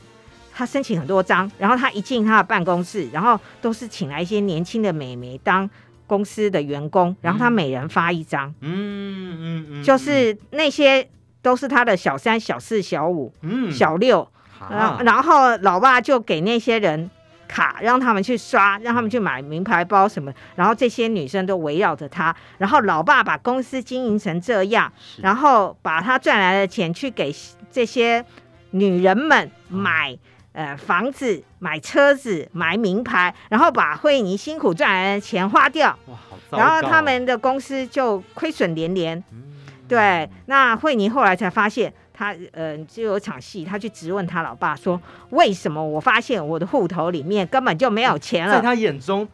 [0.57, 5.69] 他申请很多张，然后他一进他的办公室，然后都是请来一些年轻的美眉当
[6.07, 11.09] 公司的员工，然后他每人发一张，嗯嗯嗯，就是那些
[11.43, 14.29] 都是他的小三、小四、小五、嗯、小六，
[14.71, 17.11] 然后然后老爸就给那些人
[17.49, 27.35] 卡，让他们去刷，让他们去买名牌包什么，然后这些女生都围绕着他，然后老爸把公司经营成这样，然后把他赚来的钱去给
[27.73, 28.25] 这些
[28.71, 30.17] 女人们买。
[30.55, 39.19] 呃，房子、买车子、买名牌，然后把惠妮辛苦赚来的钱花掉，哇，好糟糕，然后他们的公司就亏损连连。
[39.33, 39.43] 嗯、
[39.89, 49.27] 对，那惠妮后来才发现，他呃，就有一场戏，他去质问他老爸说：“为什么我发现我的户头里面根本就没有钱了？”在他眼中，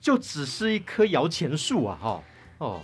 [0.00, 1.96] 就只是一棵摇钱树啊！
[2.02, 2.20] 哈，
[2.58, 2.80] 哦。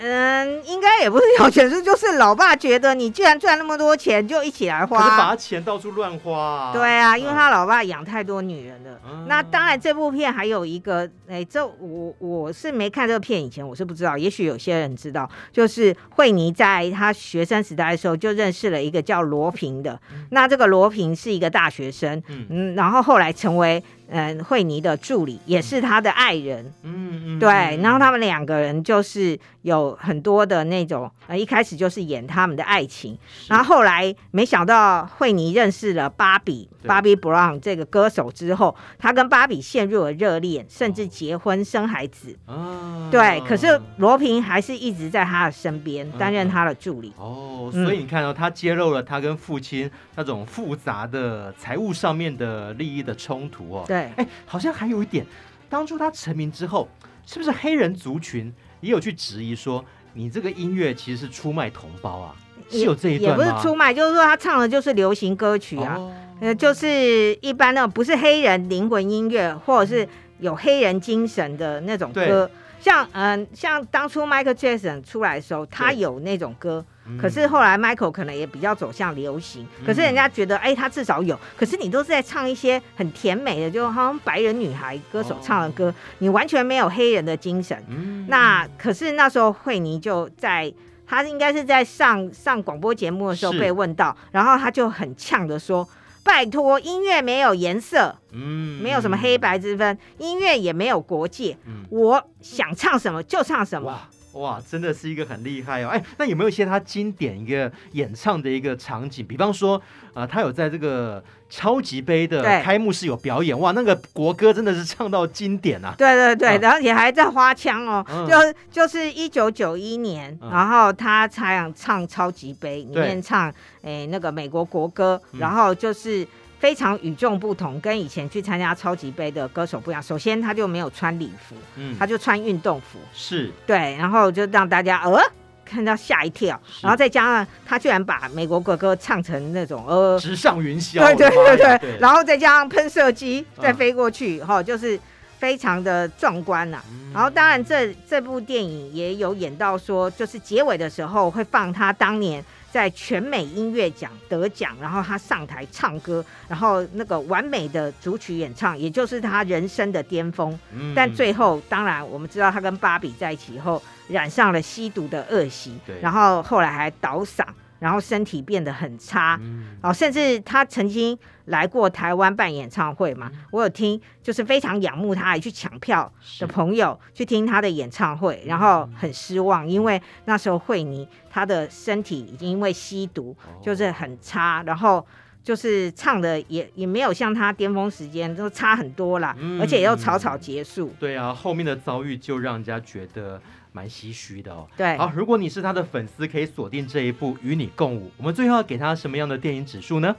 [0.00, 4.98] 嗯，应该也不是有钱是，就是老爸觉得你既然赚那么多钱，就一起来花。
[4.98, 6.72] 可是把钱到处乱花啊。
[6.72, 9.00] 对啊，因为他老爸养太多女人了。
[9.04, 14.16] 嗯、那当然，这部片还有一个，哎，这我我是没看这个片以前，我是不知道。
[14.16, 20.00] 也许有些人知道，就是惠妮在她学生时代的时候就认识了一个叫罗平的。
[20.12, 23.82] 嗯、那这个罗平是一个大学生，嗯，嗯，然后后来成为。
[24.10, 27.48] 嗯，惠妮的助理也是他的爱人，嗯嗯，对，
[27.82, 33.18] 然后他们两个人就是有很多的那种，呃，一开始就是演他们的爱情，
[33.48, 53.97] 然后后来没想到惠妮认识了芭比，芭比 Brown 这个歌手之后，他跟芭比陷入了热恋，甚至结婚生孩子，哦，对，可是罗平还是一直在他的身边担任他的助理，哦，所以你看到他揭露了他跟父亲那种复杂的财务上面的利益的冲突哦，对。
[54.16, 55.26] 哎，好像还有一点，
[55.68, 56.88] 当初他成名之后，
[57.26, 59.84] 是不是黑人族群也有去质疑说，
[60.14, 62.34] 你这个音乐其实是出卖同胞啊？
[62.70, 63.44] 是有这一段吗？
[63.44, 65.96] 也不是出卖，就是说他唱的就是流行歌曲啊，
[66.40, 70.08] 呃、哦，就是一般的不是黑人灵魂音乐，或者是
[70.38, 72.50] 有黑人精神的那种歌。
[72.80, 76.84] 像嗯、呃，像当初 Michael Jackson 出来的时候，他有那种歌。
[77.18, 81.38] 可是后来 Michael 可能也比较走向流行，嗯、可是人家觉得，哎、欸，他至少有。
[81.56, 87.82] 可是你都是在唱一些很甜美的，就好像白人女孩歌手唱的歌，哦、你完全没有黑人的精神。
[87.88, 90.70] 嗯、那可是那时候惠妮就在，
[91.06, 95.88] 他应该是在上上广播节目的时候被问到，然后他就很呛的说
[96.28, 103.98] ：“拜托，音乐没有颜色，嗯，没有什么黑白之分，音乐也没有国界，嗯、我想唱什么就唱什么。”
[104.38, 105.88] 哇，真的是一个很厉害哦！
[105.88, 109.26] 哎，那有没有一些他经典一个演唱的一个场景？
[109.26, 109.80] 比方说，
[110.14, 115.92] 呃，他有在这个超级杯的开幕式有表演，哇，那个国歌真的是唱到经典啊！
[115.98, 118.34] 对对对，然后也还在花腔哦，嗯、就
[118.70, 126.26] 就是一九九一年，嗯、然后他才想唱超级杯里面唱哎那个美国国歌，然后就是。
[126.58, 130.02] 非常与众不同，跟以前去参加超级杯的歌手不一样。
[130.02, 133.52] 首先，他就没有穿礼服，嗯，他就穿运动服，是。
[133.64, 135.20] 对，然后就让大家呃
[135.64, 141.98] 看到吓一跳，然后再加上他居然把美国国歌唱成那种呃直上云霄，对对对对，对。
[142.00, 144.98] 然后再加上喷射机再飞过去，哈、嗯哦，就是
[145.38, 146.84] 非常的壮观呐、啊。
[146.90, 152.44] 嗯、然后当然这这部电影也有演到说，就是结尾的时候会放他当年。
[152.78, 160.56] 在全美音乐奖得奖，然后他上台唱歌，然后那个完美的主曲演唱，也就是他人生的巅峰。
[160.72, 167.44] 嗯、但最后，当然我们知道他跟芭比在一起以后，染上了吸毒的恶习，然后后来还倒嗓。
[167.78, 185.06] 然后身体变得很差，嗯、哦，甚至他曾经来过台湾办演唱会嘛，嗯、我有听，就是非常仰慕他，还去抢票的朋友去听他的演唱会，然后很失望，嗯、因为那时候惠妮她的身体已经因为吸毒就是很差，哦、然后
[185.42, 190.92] 就是唱的也也没有像他巅峰时间都差很多啦，嗯、而且又草草结束。
[190.98, 193.40] 对啊，后面的遭遇就让人家觉得。
[193.72, 194.66] 蛮唏嘘的哦。
[194.76, 198.06] 对，好，如果你是他的粉丝，可以锁定这一部《与你共舞》。
[198.16, 200.14] 我们最后要给他什么样的电影指数呢？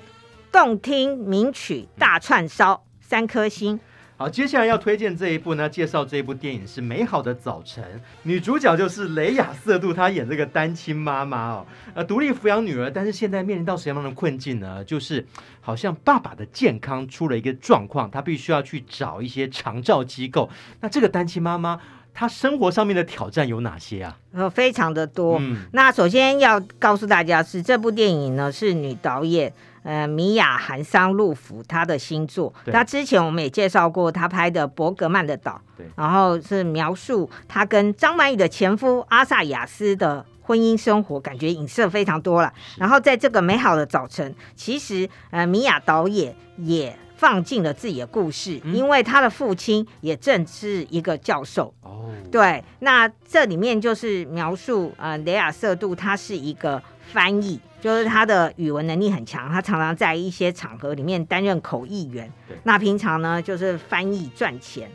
[0.51, 3.79] 动听名曲大串烧，嗯、三颗星。
[4.17, 7.83] 好，接下来要推荐这一部呢，介绍这一部电影是《美好的早晨》，
[8.23, 14.83] 女主角就是雷雅瑟杜，她演这个单亲妈妈哦，呃，独立抚养女儿，但是现在面临到什么样的困境呢？
[14.83, 15.25] 就是
[15.61, 20.49] 好像爸爸的健康出了一个状况，她必须要去找一些长照机构。
[20.81, 21.79] 那这个单亲妈妈。
[22.13, 24.17] 他生活上面的挑战有哪些啊？
[24.33, 25.37] 呃，非常的多。
[25.39, 32.53] 嗯，那首先要告诉大家是这部电影呢，是女导演呃米娅韩桑露福她的新作。
[32.65, 42.53] 对那之前我们也介绍过她拍的《伯格曼的岛》，对，然后是描述她跟张曼玉的前夫阿萨雅斯的婚姻生活，感觉影射非常多了。
[42.77, 46.97] 然后在这个美好的早晨，其实呃米娅导演也。
[47.19, 51.73] 放进了自己的故事，因为他的父亲也正是一个教授。
[51.81, 51.98] 哦，
[52.31, 62.31] 对，那这里面就是描述，呃，雷亚瑟杜他是一个翻译，就是他的语文能力很强，他常常在一些场合里面担任口译员。
[62.47, 64.89] 对那平常呢，就是翻译赚钱。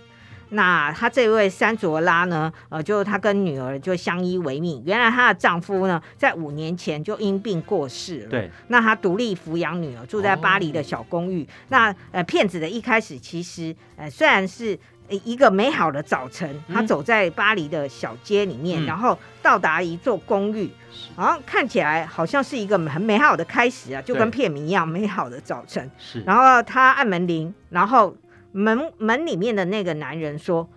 [0.51, 2.53] 那她这位山卓拉呢？
[2.69, 4.81] 呃，就是她跟女儿就相依为命。
[4.87, 8.29] 原来她的丈夫呢，在五年前就因病过世了。
[8.29, 8.49] 对。
[8.69, 11.43] 那她独立抚养女儿，住在巴黎的小公寓。
[11.43, 20.71] 哦、那呃，骗子的一开始其实呃，虽然是一个美好的早晨，他走在巴黎的小街里面，嗯、然后到达一座公寓，
[21.17, 25.91] 然后看起来好像是一个很美好的开始啊，就跟片名一样，美好的早晨。
[25.99, 26.23] 是。
[26.23, 28.17] 然后他按门铃，然后。
[28.57, 30.69] 门门里面的那个男人说：“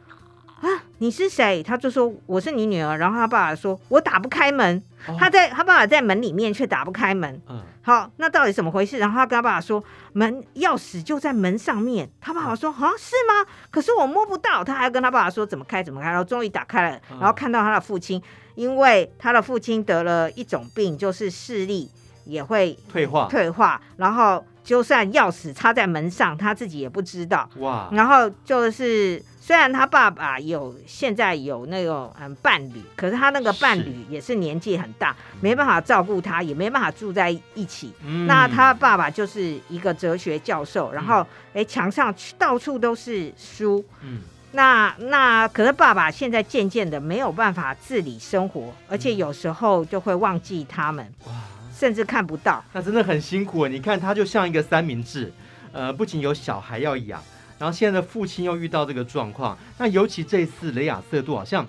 [0.62, 0.68] 啊，
[0.98, 4.82] 你是谁？”他就说：“我是你女儿。”然后他爸爸说：“我打不开门。
[5.08, 7.42] 哦”他在他爸爸在门里面却打不开门。
[7.48, 8.98] 嗯，好，那到底怎么回事？
[8.98, 13.50] 然后他跟他爸爸说：“门钥匙就在门上面。”他爸爸说：“啊，是吗？
[13.70, 15.84] 可是我摸不到。”他还跟他爸爸说：“怎么开？
[15.84, 18.22] 怎么开？”然后终于打开了，然后看到他的父亲，
[18.56, 21.92] 因为他的父亲得了一种病，就是视力
[22.26, 24.44] 也会退化，退化，然后。
[24.68, 27.50] 就算钥匙插在门上，他自己也不知道。
[27.60, 27.88] 哇！
[27.94, 37.94] 然后就是，虽然他爸爸有现在有那种嗯伴侣，可是他那个伴侣也是年纪很大，没办法照顾他，也没办法住在一起。
[38.04, 43.82] 嗯、那他爸爸就是一个哲学教授，然后哎墙上到处都是书。
[44.04, 44.20] 嗯。
[44.52, 51.10] 那那可是爸爸现在渐渐的没有办法自理生活，而且有时候就会忘记他们。
[51.26, 51.32] 哇！
[51.74, 53.66] 甚至看不到，那真的很辛苦。
[53.66, 55.32] 你看，他就像一个三明治，
[55.72, 57.22] 呃，不仅有小孩要养，
[57.58, 59.58] 然后现在的父亲又遇到这个状况。
[59.78, 61.66] 那尤其这次雷亚瑟杜好像，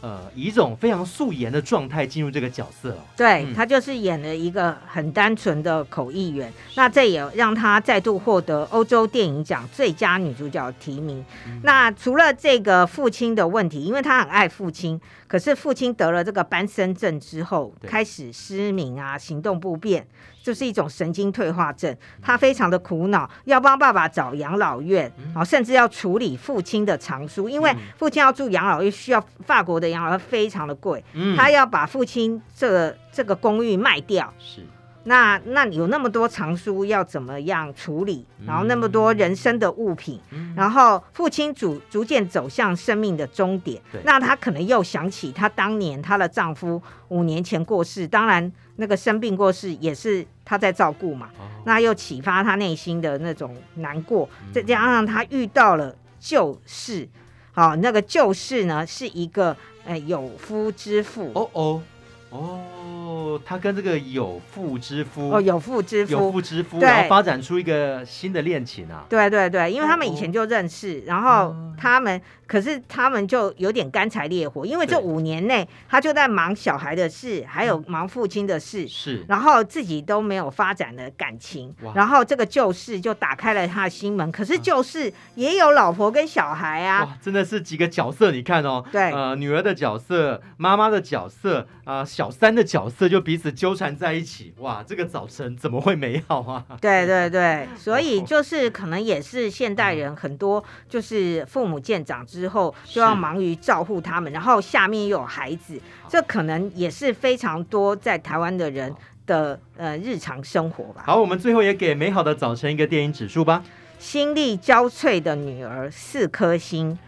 [0.00, 3.02] 呃，以一种非常素颜的状态进入这个角色哦。
[3.16, 11.24] 对，嗯、他就是演了一个很单纯的口译员，那这也让他再度获得欧洲电影奖最佳女主角提名。
[11.46, 20.06] 嗯、那除了这个父亲的问题，因为他很爱父亲，可是父亲得了这个班森症之后，开始失明啊，行动不便，
[20.48, 21.94] 就是一种神经退化症。
[22.22, 34.32] 他非常的苦恼，要帮爸爸找养老院，好、嗯，甚至要处理父亲的藏书，因为父亲要住养老院，需要法国的养老院非常的贵，嗯、他要把父亲这个这个公寓卖掉。
[34.38, 34.62] 是，
[35.04, 38.24] 那那有那么多藏书要怎么样处理？
[38.46, 57.08] 然后那么多人生的物品，嗯、然后父亲逐逐渐走向生命的终点，对那他可能又想起他当年她的丈夫五年前过世，当然那个生病过世也是他在照顾嘛，哦、那又启发他内心的那种难过，再加上他遇到了旧事。
[57.52, 61.32] 好，那个旧事呢，是一个呃有夫之妇。
[61.34, 61.82] 哦哦
[62.30, 65.30] 哦，他跟这个有妇之夫。
[65.30, 69.04] 哦，有妇之夫，有妇之夫，然后发展出一个新的恋情啊。
[69.08, 72.20] 对对对，因为他们以前就认识，哦、然后他们。
[72.48, 84.32] 可是他们就有点干柴烈火，因为这五年内他就在忙小孩的事，还有忙父亲的事，是，然后自己都没有发展的感情，然后这个旧事就打开了他的心门。
[84.32, 96.64] 可是旧事也有老婆跟小孩啊，哇，真的是几个角色，你看哦，对，呃，女儿的角色，妈妈的角色，啊、呃，小三的角色就彼此纠缠在一起，哇，这个早晨怎么会美好啊？
[96.80, 102.48] 对 对对， 所以就是可能也是现代人很多就是父母见长之。
[102.48, 108.92] 后就要忙于照顾他们，然后下面又有孩子，这可能也是非常多在台湾的人
[109.24, 111.04] 的呃日常生活吧。
[111.06, 113.62] 好，我们最后也给美好的早晨一个电影指数吧。
[114.00, 116.98] 心力交瘁的女儿四颗星。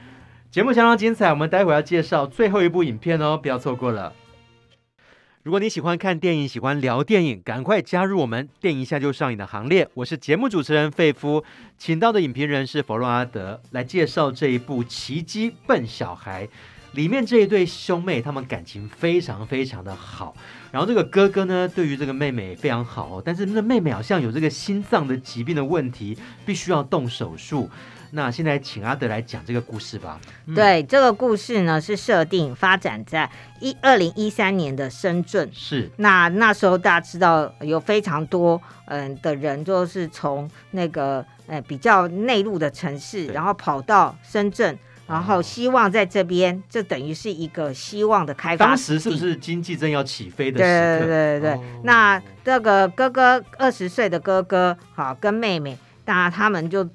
[0.52, 4.12] 节目相当精彩，我们待会要介绍最后一部影片哦，不要错过了。
[5.43, 9.88] 如果你喜欢看电影，喜欢聊电影，赶快加入我们电影一下就上瘾的行列。
[9.95, 11.43] 我是节目主持人费夫，
[11.78, 16.47] 请到的影评人是佛洛阿德，来介绍这一部《奇迹笨小孩》。
[16.93, 20.36] 里面这一对兄妹，他们感情非常非常的好。
[20.70, 27.70] 然后这个哥哥呢，对于这个妹妹非常好，但是那妹妹好像有这个心脏的疾病的问题，必须要动手术。
[28.12, 30.20] 那现在请阿德来讲这个故事吧。
[30.46, 33.30] 嗯、对，这个故事呢是设定发展在
[33.61, 35.48] 一二零一三年的深圳。
[35.52, 35.88] 是。
[35.96, 48.66] 那那时候大家知道有非常多嗯的人，就是从那个呃比较内陆的城市，然后跑到深圳，然后希望在这边，这等于是一个希望的开发。
[48.66, 50.64] 当时是不是经济正要起飞的时
[51.00, 51.06] 刻？
[51.06, 51.52] 对对对对。
[51.52, 56.88] 哦、那这个哥哥二十岁的哥哥，好跟妹妹，那他们就。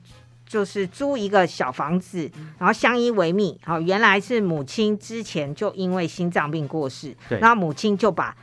[0.56, 3.54] 就是租一个小房子，然后相依为命。
[3.66, 8.34] 好，原来是母亲之前就因为心脏病过世，对然后母亲就把。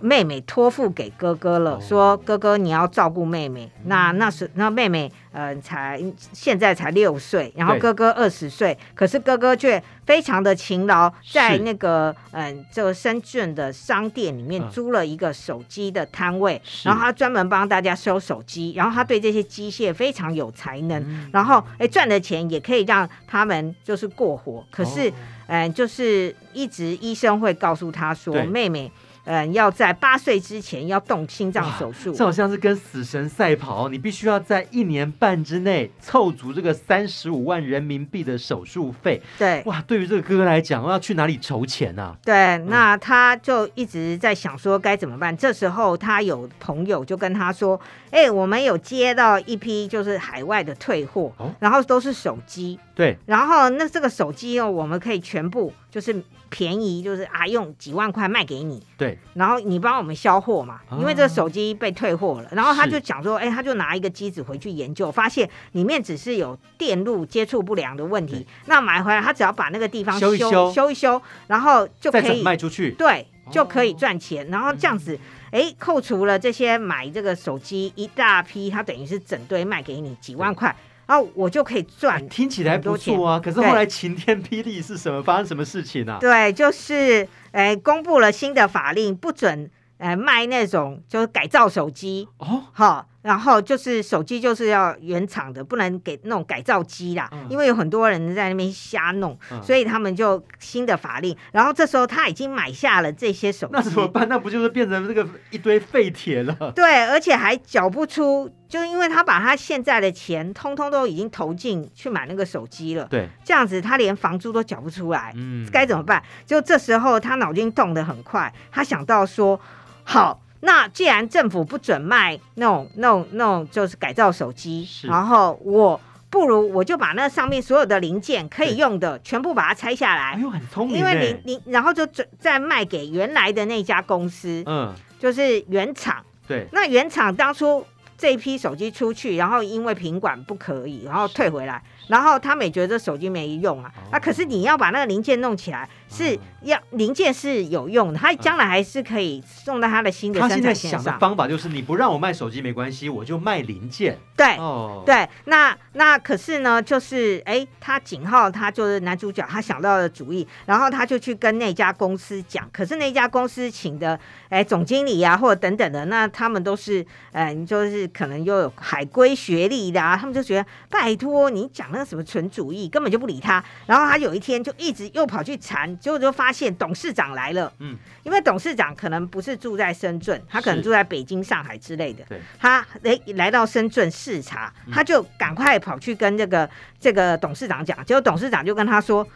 [0.00, 3.70] 妹妹托付给哥哥了，说哥哥你要照顾妹妹。
[3.78, 6.00] 嗯、那那时那妹妹呃才
[6.32, 24.64] 现在才六岁，然后哥哥二十岁，可是哥哥却非常的勤劳，在那个嗯这个深圳的商店里面租了一个手机的摊位，嗯、然后他专门帮大家收手机，然后他对这些机械非常有才能，嗯、然后哎赚的钱也可以让他们就是过活。
[24.70, 25.12] 可是
[25.48, 28.92] 嗯、就是一直医生会告诉他说妹妹。
[29.28, 39.20] 嗯，要在八岁之前要动心脏手术，这好像是跟死神赛跑，你必须要在一年半之内凑足这个三十五万人民币的手术费。
[39.38, 42.16] 对，哇，对于这个哥哥来讲，我要去哪里筹钱呢、啊？
[42.24, 45.34] 对，那他就一直在想说该怎么办。
[45.34, 47.78] 嗯、这时候他有朋友就跟他说
[48.10, 52.78] ：“哎、欸，我们有接到一批就是海外的退货，哦、然后都是手机。
[52.94, 70.50] 对，然后那这个手机哦，我们可以全部就是。”便宜就是啊，用几万块卖给你，对，然后你帮我们销货嘛，因为这个手机被退货了，啊、然后他就讲说，哎是，他就拿一个机子回去研究，发现里面只是有电路接触不良的问题，那买回来他只要把那个地方修修。
[70.50, 75.18] 修，修一修，然后就可以卖出去，对，就可以赚钱，哦、然后这样子，
[75.50, 80.74] 哎，扣除了这些买这个手机一大批，他等于是整堆卖给你几万块。
[81.06, 83.40] 然后我就可以赚，听起来不错啊。
[83.40, 85.22] 可是后来晴天霹雳是什么？
[85.22, 86.18] 发生什么事情呢？
[86.20, 92.62] 对，就是诶，公布了新的法令，不准诶卖那种就是改造手机哦。
[92.72, 101.36] 好，然后就是手机就是要原厂的，不能给那种改造机啦，嗯、因为有很多人在那边瞎弄，嗯、所以他们就新的法令。
[101.52, 104.26] 然后这时候他已经买下了这些手机，那怎么办？
[104.30, 106.56] 那不就是变成这个一堆废铁了？
[106.74, 113.04] 对，而且还缴不出，就因为他把他现在的钱通通都已经投进去买那个手机了。
[113.10, 116.22] 对，这样子他连房租都缴不出来，嗯，该怎么办？
[116.46, 119.60] 就这时候他脑筋动得很快，他想到说，
[120.02, 120.40] 好。
[120.60, 126.00] 那既然政府不准卖那种、那种、那种，就是改造手机，然后我
[126.30, 130.32] 不如我就把那上面所有的零件可以用的全部把它拆下来。
[130.32, 130.98] 哎呦，很聪明！
[130.98, 136.24] 因为你你然后就准再卖给原来的那家公司，嗯，就是原厂。
[136.46, 137.84] 对，那原厂当初
[138.16, 141.82] 这一批手机出去，然后因为品管不可以，然后退回来。
[142.08, 150.72] 然后他们也觉得这手机没用啊，那、哦啊、可是你要把那个零件弄起来，是要零件是有用的，他将来还是可以送到他的新的生产线上。
[150.72, 154.18] 他现在想的方法就是，你不让我卖手机没关系，我就卖零件。
[154.36, 173.62] 对，哦、对，那那可是呢，就是哎，他景浩他就是男主角，他想到的主意，然后他就去跟那家公司讲，可是那家公司请的哎总经理啊或者等等的，那他们都是哎，就是可能又有海归学历的啊，他们就觉得拜托你讲那个什么纯主义，根本就不理他。
[173.86, 177.72] 然后他有一天就一直又跑去缠，结果就发现董事长来了。
[177.78, 182.24] 嗯，因为董事长可能不是住在深圳，他可能住在北京、上海之类的。
[182.28, 186.68] 对，他哎来到深圳视察，他就赶快跑去跟这个
[186.98, 187.96] 这个董事长讲。
[188.04, 189.26] 结果董事长就跟他说：“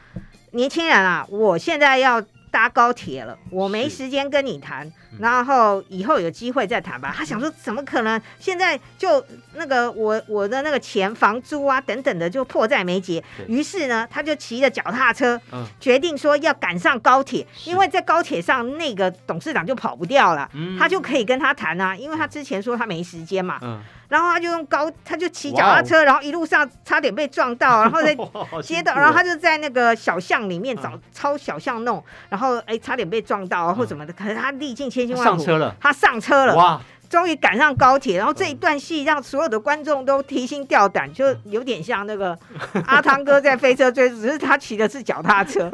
[0.53, 2.23] 年轻人啊，我现在要。”
[2.53, 7.13] 搭高铁了，我没时间跟你谈，嗯、然后以后有机会再谈吧。
[7.17, 8.21] 他想说，怎么可能？
[8.39, 9.25] 现在就
[9.55, 13.25] 那个我我的那个钱、房租啊等等的就迫在眉睫。
[13.49, 23.59] 于是呢，他就骑着脚踏车，嗯、决定说要赶上高铁，因为在高铁上那个董事长就跑不掉了，嗯、他就可以跟他谈啊，因为他之前说他没时间嘛。
[23.63, 23.81] 嗯
[24.13, 28.15] 然后他就用高，他就骑脚踏车然后一路上差点被撞到，然后在
[28.63, 42.39] 接到，然后他就在那个小巷里面找抄小巷弄，然后哎，差点被撞到或什么的，可是他历尽千辛万苦，上车了，他上车了，哇，终于赶上高铁，然后这一段戏让所有的观众都提心吊胆，就有点像那个
[42.85, 45.73] 阿汤哥在飞车追，只是他骑的是脚踏车，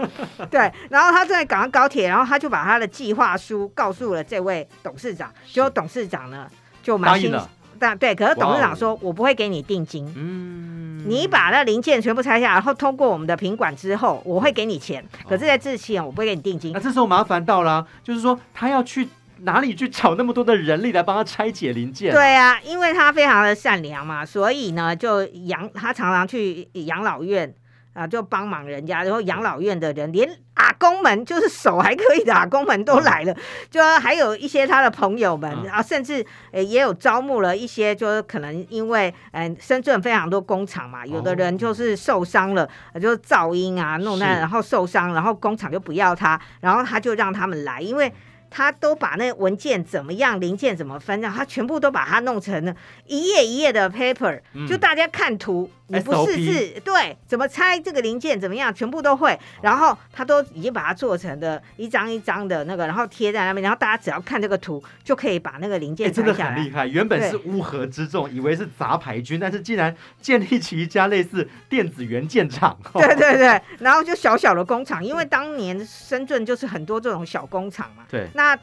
[0.49, 6.47] 对，然后他正在赶上高铁，然后他就把他的计划书告诉了这位董事长，结果董事长呢
[6.85, 7.35] 就蛮心。
[7.79, 9.01] 但对，可是董事长说，Wow.
[9.03, 10.11] 我不会给你定金。
[10.17, 15.05] 嗯，你把那零件全部拆下，然后通过我们的品管之后，我会给你钱。
[15.29, 16.73] 可是，在之前我不会给你定金。
[16.73, 19.09] 那这时候麻烦到了，就是说他要去
[19.43, 22.13] 哪里去找那么多的人力来帮他拆解零件？
[22.13, 27.55] 对啊，因为他非常的善良嘛，所以呢，就养他常常去养老院。
[27.93, 33.37] 啊，就帮忙人家，然后养老院的人，连阿公们，就是手还可以的阿公们都来了，
[33.71, 42.69] 就还有一些他的朋友们，然后甚至呃也有招募了一些，就是可能因为嗯深圳非常多工厂嘛，有的人就是受伤了，
[43.01, 48.13] 就是噪音啊弄那，然后受伤，然后工厂就不要他，然后他就让他们来，因为。
[48.51, 52.75] 他都把那文件怎么样，零件怎么分，然后他全部都把它弄成了
[53.07, 59.39] 一页一页的 paper，嗯，就大家看图，你不识字，对，怎么拆这个零件怎么样，全部都会。
[59.63, 66.35] 然后他都已经把它做成的一张一张的那个，然后贴在那边，然后大家只要看这个图，就可以把那个零件拆下来。
[66.35, 72.77] 真的很厉害，原本是乌合之众，以为是杂牌军，但是竟然建立起一家类似电子元件厂。
[72.95, 78.05] 对对对，然后就小小的工厂，因为当年深圳就是很多这种小工厂嘛。
[78.09, 78.27] 对。
[78.39, 78.57] 那，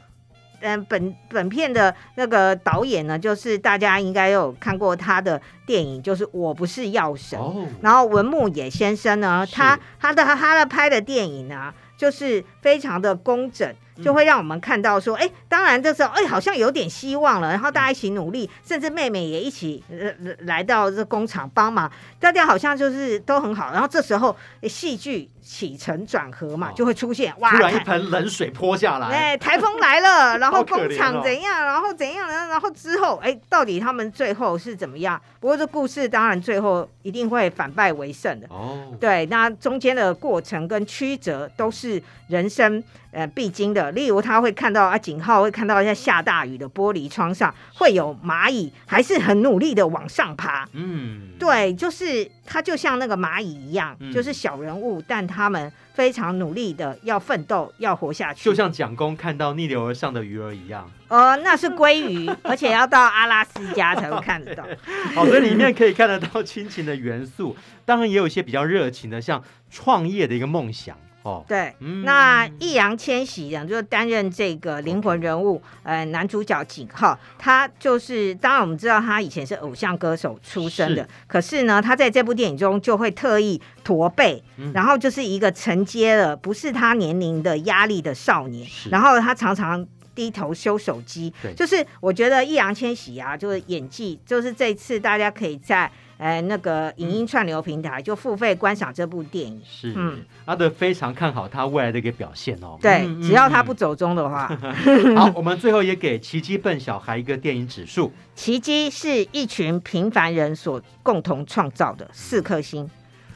[0.60, 7.38] 嗯，本本片的那个导演呢，就是大家应该有看过他的电影，就是《我不是药神》。
[7.42, 7.66] 哦。
[7.82, 13.70] 然后文牧野先生呢，他他的他的拍的电影呢，就是非常的工整。
[14.02, 17.50] 就会让我们看到说，哎，当然这时候，哎，好像有点希望了。
[17.50, 23.72] 然后大家一起努力，甚至妹妹也一起呃来到这工厂帮忙，大家好像就是都很好。
[23.72, 32.48] 然后这时候戏剧起承转合嘛，就会出现哇，突然一盆冷水泼下来，哎，台风来了， 然后工厂怎样，然后怎样呢？
[32.48, 35.20] 然后之后，哎，到底他们最后是怎么样？
[35.40, 38.92] 不过这故事当然最后一定会反败为胜的哦。
[39.00, 42.82] 对，那中间的过程跟曲折都是人生
[43.16, 43.90] 呃必经的。
[43.92, 50.68] 例如他会看到啊，景浩会看到在下大雨的玻璃窗上会有蚂蚁，还是很努力的往上爬。
[50.72, 58.44] 嗯，对，就是他就像那个蚂蚁一样，嗯、就是小人物，但他们非常努力的要奋斗，要活下去。
[58.44, 60.90] 就像蒋公看到逆流而上的鱼儿一样。
[61.08, 64.62] 呃，那是鲑鱼， 而且要到阿拉斯加才会看得到。
[65.14, 70.96] 好，所以里面可以看得到亲情的元素，当然也有一些比较热情的，像创业的一个梦想。
[71.26, 71.44] 哦。
[71.48, 89.86] 对，嗯那易烊千玺呢，就担任这个灵魂人物，呃，男主角景浩，他就是当然我们知道他以前是偶像歌手出身的，是可是呢，他在这部电影中就会特意驼背，嗯然后就是一个承接了不是他年龄的压力的少年，然后他常常。
[90.16, 99.62] 低头修手机对，就是我觉得易烊千玺啊，就是演技，就是这次大家可以在呃那个影音串流平台就付费观赏这部电影。
[99.64, 102.76] 是，嗯阿德非常看好他未来的一个表现哦。
[102.82, 103.76] 对，嗯只要他不。
[103.76, 104.48] 走中的话，
[104.86, 108.10] 嗯 好，我们最后也给《奇迹笨小孩》一个电影指数。
[108.34, 112.88] 奇迹是一群平凡人所共同创造的，四颗星。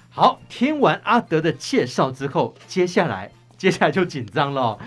[0.08, 4.78] 好，听完阿德的介绍之后，接下来接下来就紧张了哦。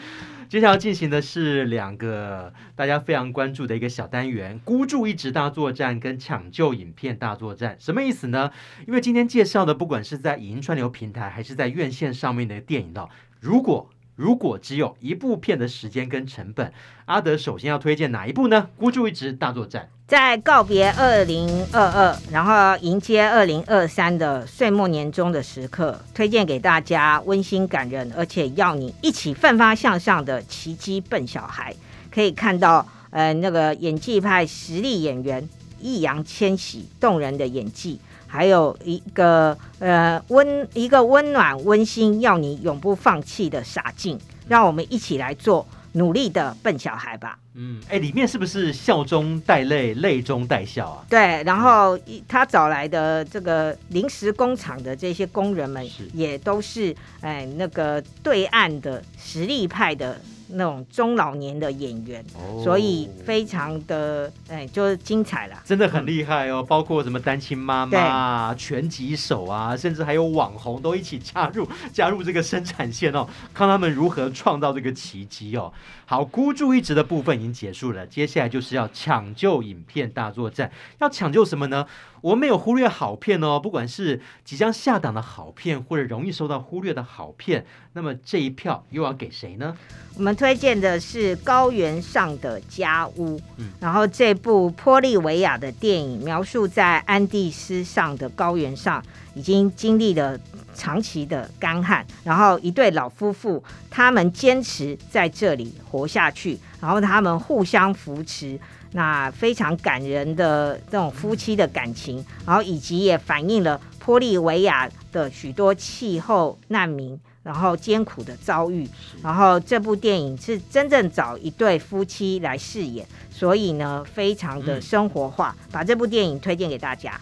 [0.54, 7.76] 接下来进行的是两个大家非常关注的一个小单元——孤注一掷大作战跟抢救影片大作战。
[7.80, 8.52] 什么意思呢？
[8.86, 16.72] 因为今天介绍的，不管是在影音串流平台还是在院线上面的电影的，如果如果只有一部片的时间跟成本，
[17.06, 18.70] 阿德首先要推荐哪一部呢？
[18.78, 19.90] 孤注一掷大作战。
[20.06, 31.74] 在告别二零二二，然后迎接二零二三的岁末年终的时刻，推荐给大家温馨感人，而且要你一起奋发向上的《奇迹笨小孩》。
[32.14, 35.50] 可以看到，呃，那个演技派实力演员
[35.80, 38.00] 易烊千玺动人的演技，
[38.34, 44.20] 还有一个呃温一个温暖温馨，要你永不放弃的傻劲。
[44.48, 47.38] 让我们一起来做努力的笨小孩吧。
[47.54, 51.06] 嗯，哎，里面是不是笑中带泪，泪中带笑啊？
[51.08, 60.20] 对，然后一他找来的这个临时工厂的这些工人们，也都是哎那个对岸的实力派的
[60.54, 65.62] 那种中老年的演员，哦所以非常的哎就是精彩啦。
[65.66, 75.72] 真的很厉害哦，包括什么单亲妈妈啊、拳击手啊，甚至还有网红都一起加入 加入这个生产线哦，看他们如何创造这个奇迹哦。
[76.06, 80.72] 好，孤注一掷的部分已经结束了，接下来就是要抢救影片大作战。
[81.00, 81.88] 要抢救什么呢？
[82.24, 89.76] 我们没有忽略好片哦，不管是即将下档的好片，或者容易受到忽略的好片，那么这一票又要给谁呢？
[90.16, 99.04] 我们推荐的是《高原上的家屋》，嗯然后这部玻利维亚的电影描述在安第斯上的高原上，
[99.36, 100.40] 已经经历了
[100.74, 108.58] 长期的干旱，然后一对老夫妇，他们坚持在这里活下去，然后他们互相扶持，
[108.94, 117.20] 那非常感人的这种夫妻的感情，然后以及也反映了玻利维亚的许多气候难民。
[117.44, 118.88] 然后艰苦的遭遇，
[119.22, 127.20] 然后这部电影是真正找一对夫妻来饰演，所以呢，非常的生活化，嗯、把这部电影推荐给大家。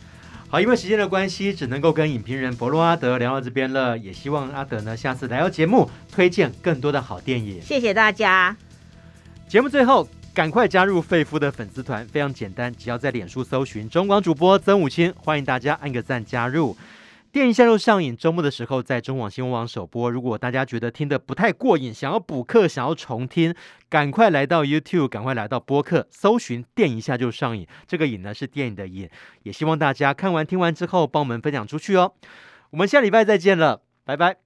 [0.48, 7.60] 好，因为时间的关系，只能够跟影评人伯洛阿德聊到这边了，也希望阿德呢下次来到节目推荐更多的好电影。
[7.60, 8.56] 谢谢大家。
[9.48, 16.76] 节目最后，赶快加入费夫的粉丝团，非常简单，只要在脸书搜寻中广主播曾武清，欢迎大家按个赞加入。
[17.34, 20.10] 电影下就上映，周末的时候在中广新闻网首播。
[20.10, 23.54] 如果大家觉得听得不太过瘾，想要补课，想要重听，
[23.90, 27.66] 赶快来到 YouTube，赶快来到播客，搜寻“电影下就上映”。
[27.88, 29.10] 这个“影”呢是电影的“影”，
[29.44, 32.14] 也希望大家看完听完之后，帮我们分享出去哦。
[32.72, 34.42] 我们下礼拜再见了，拜拜。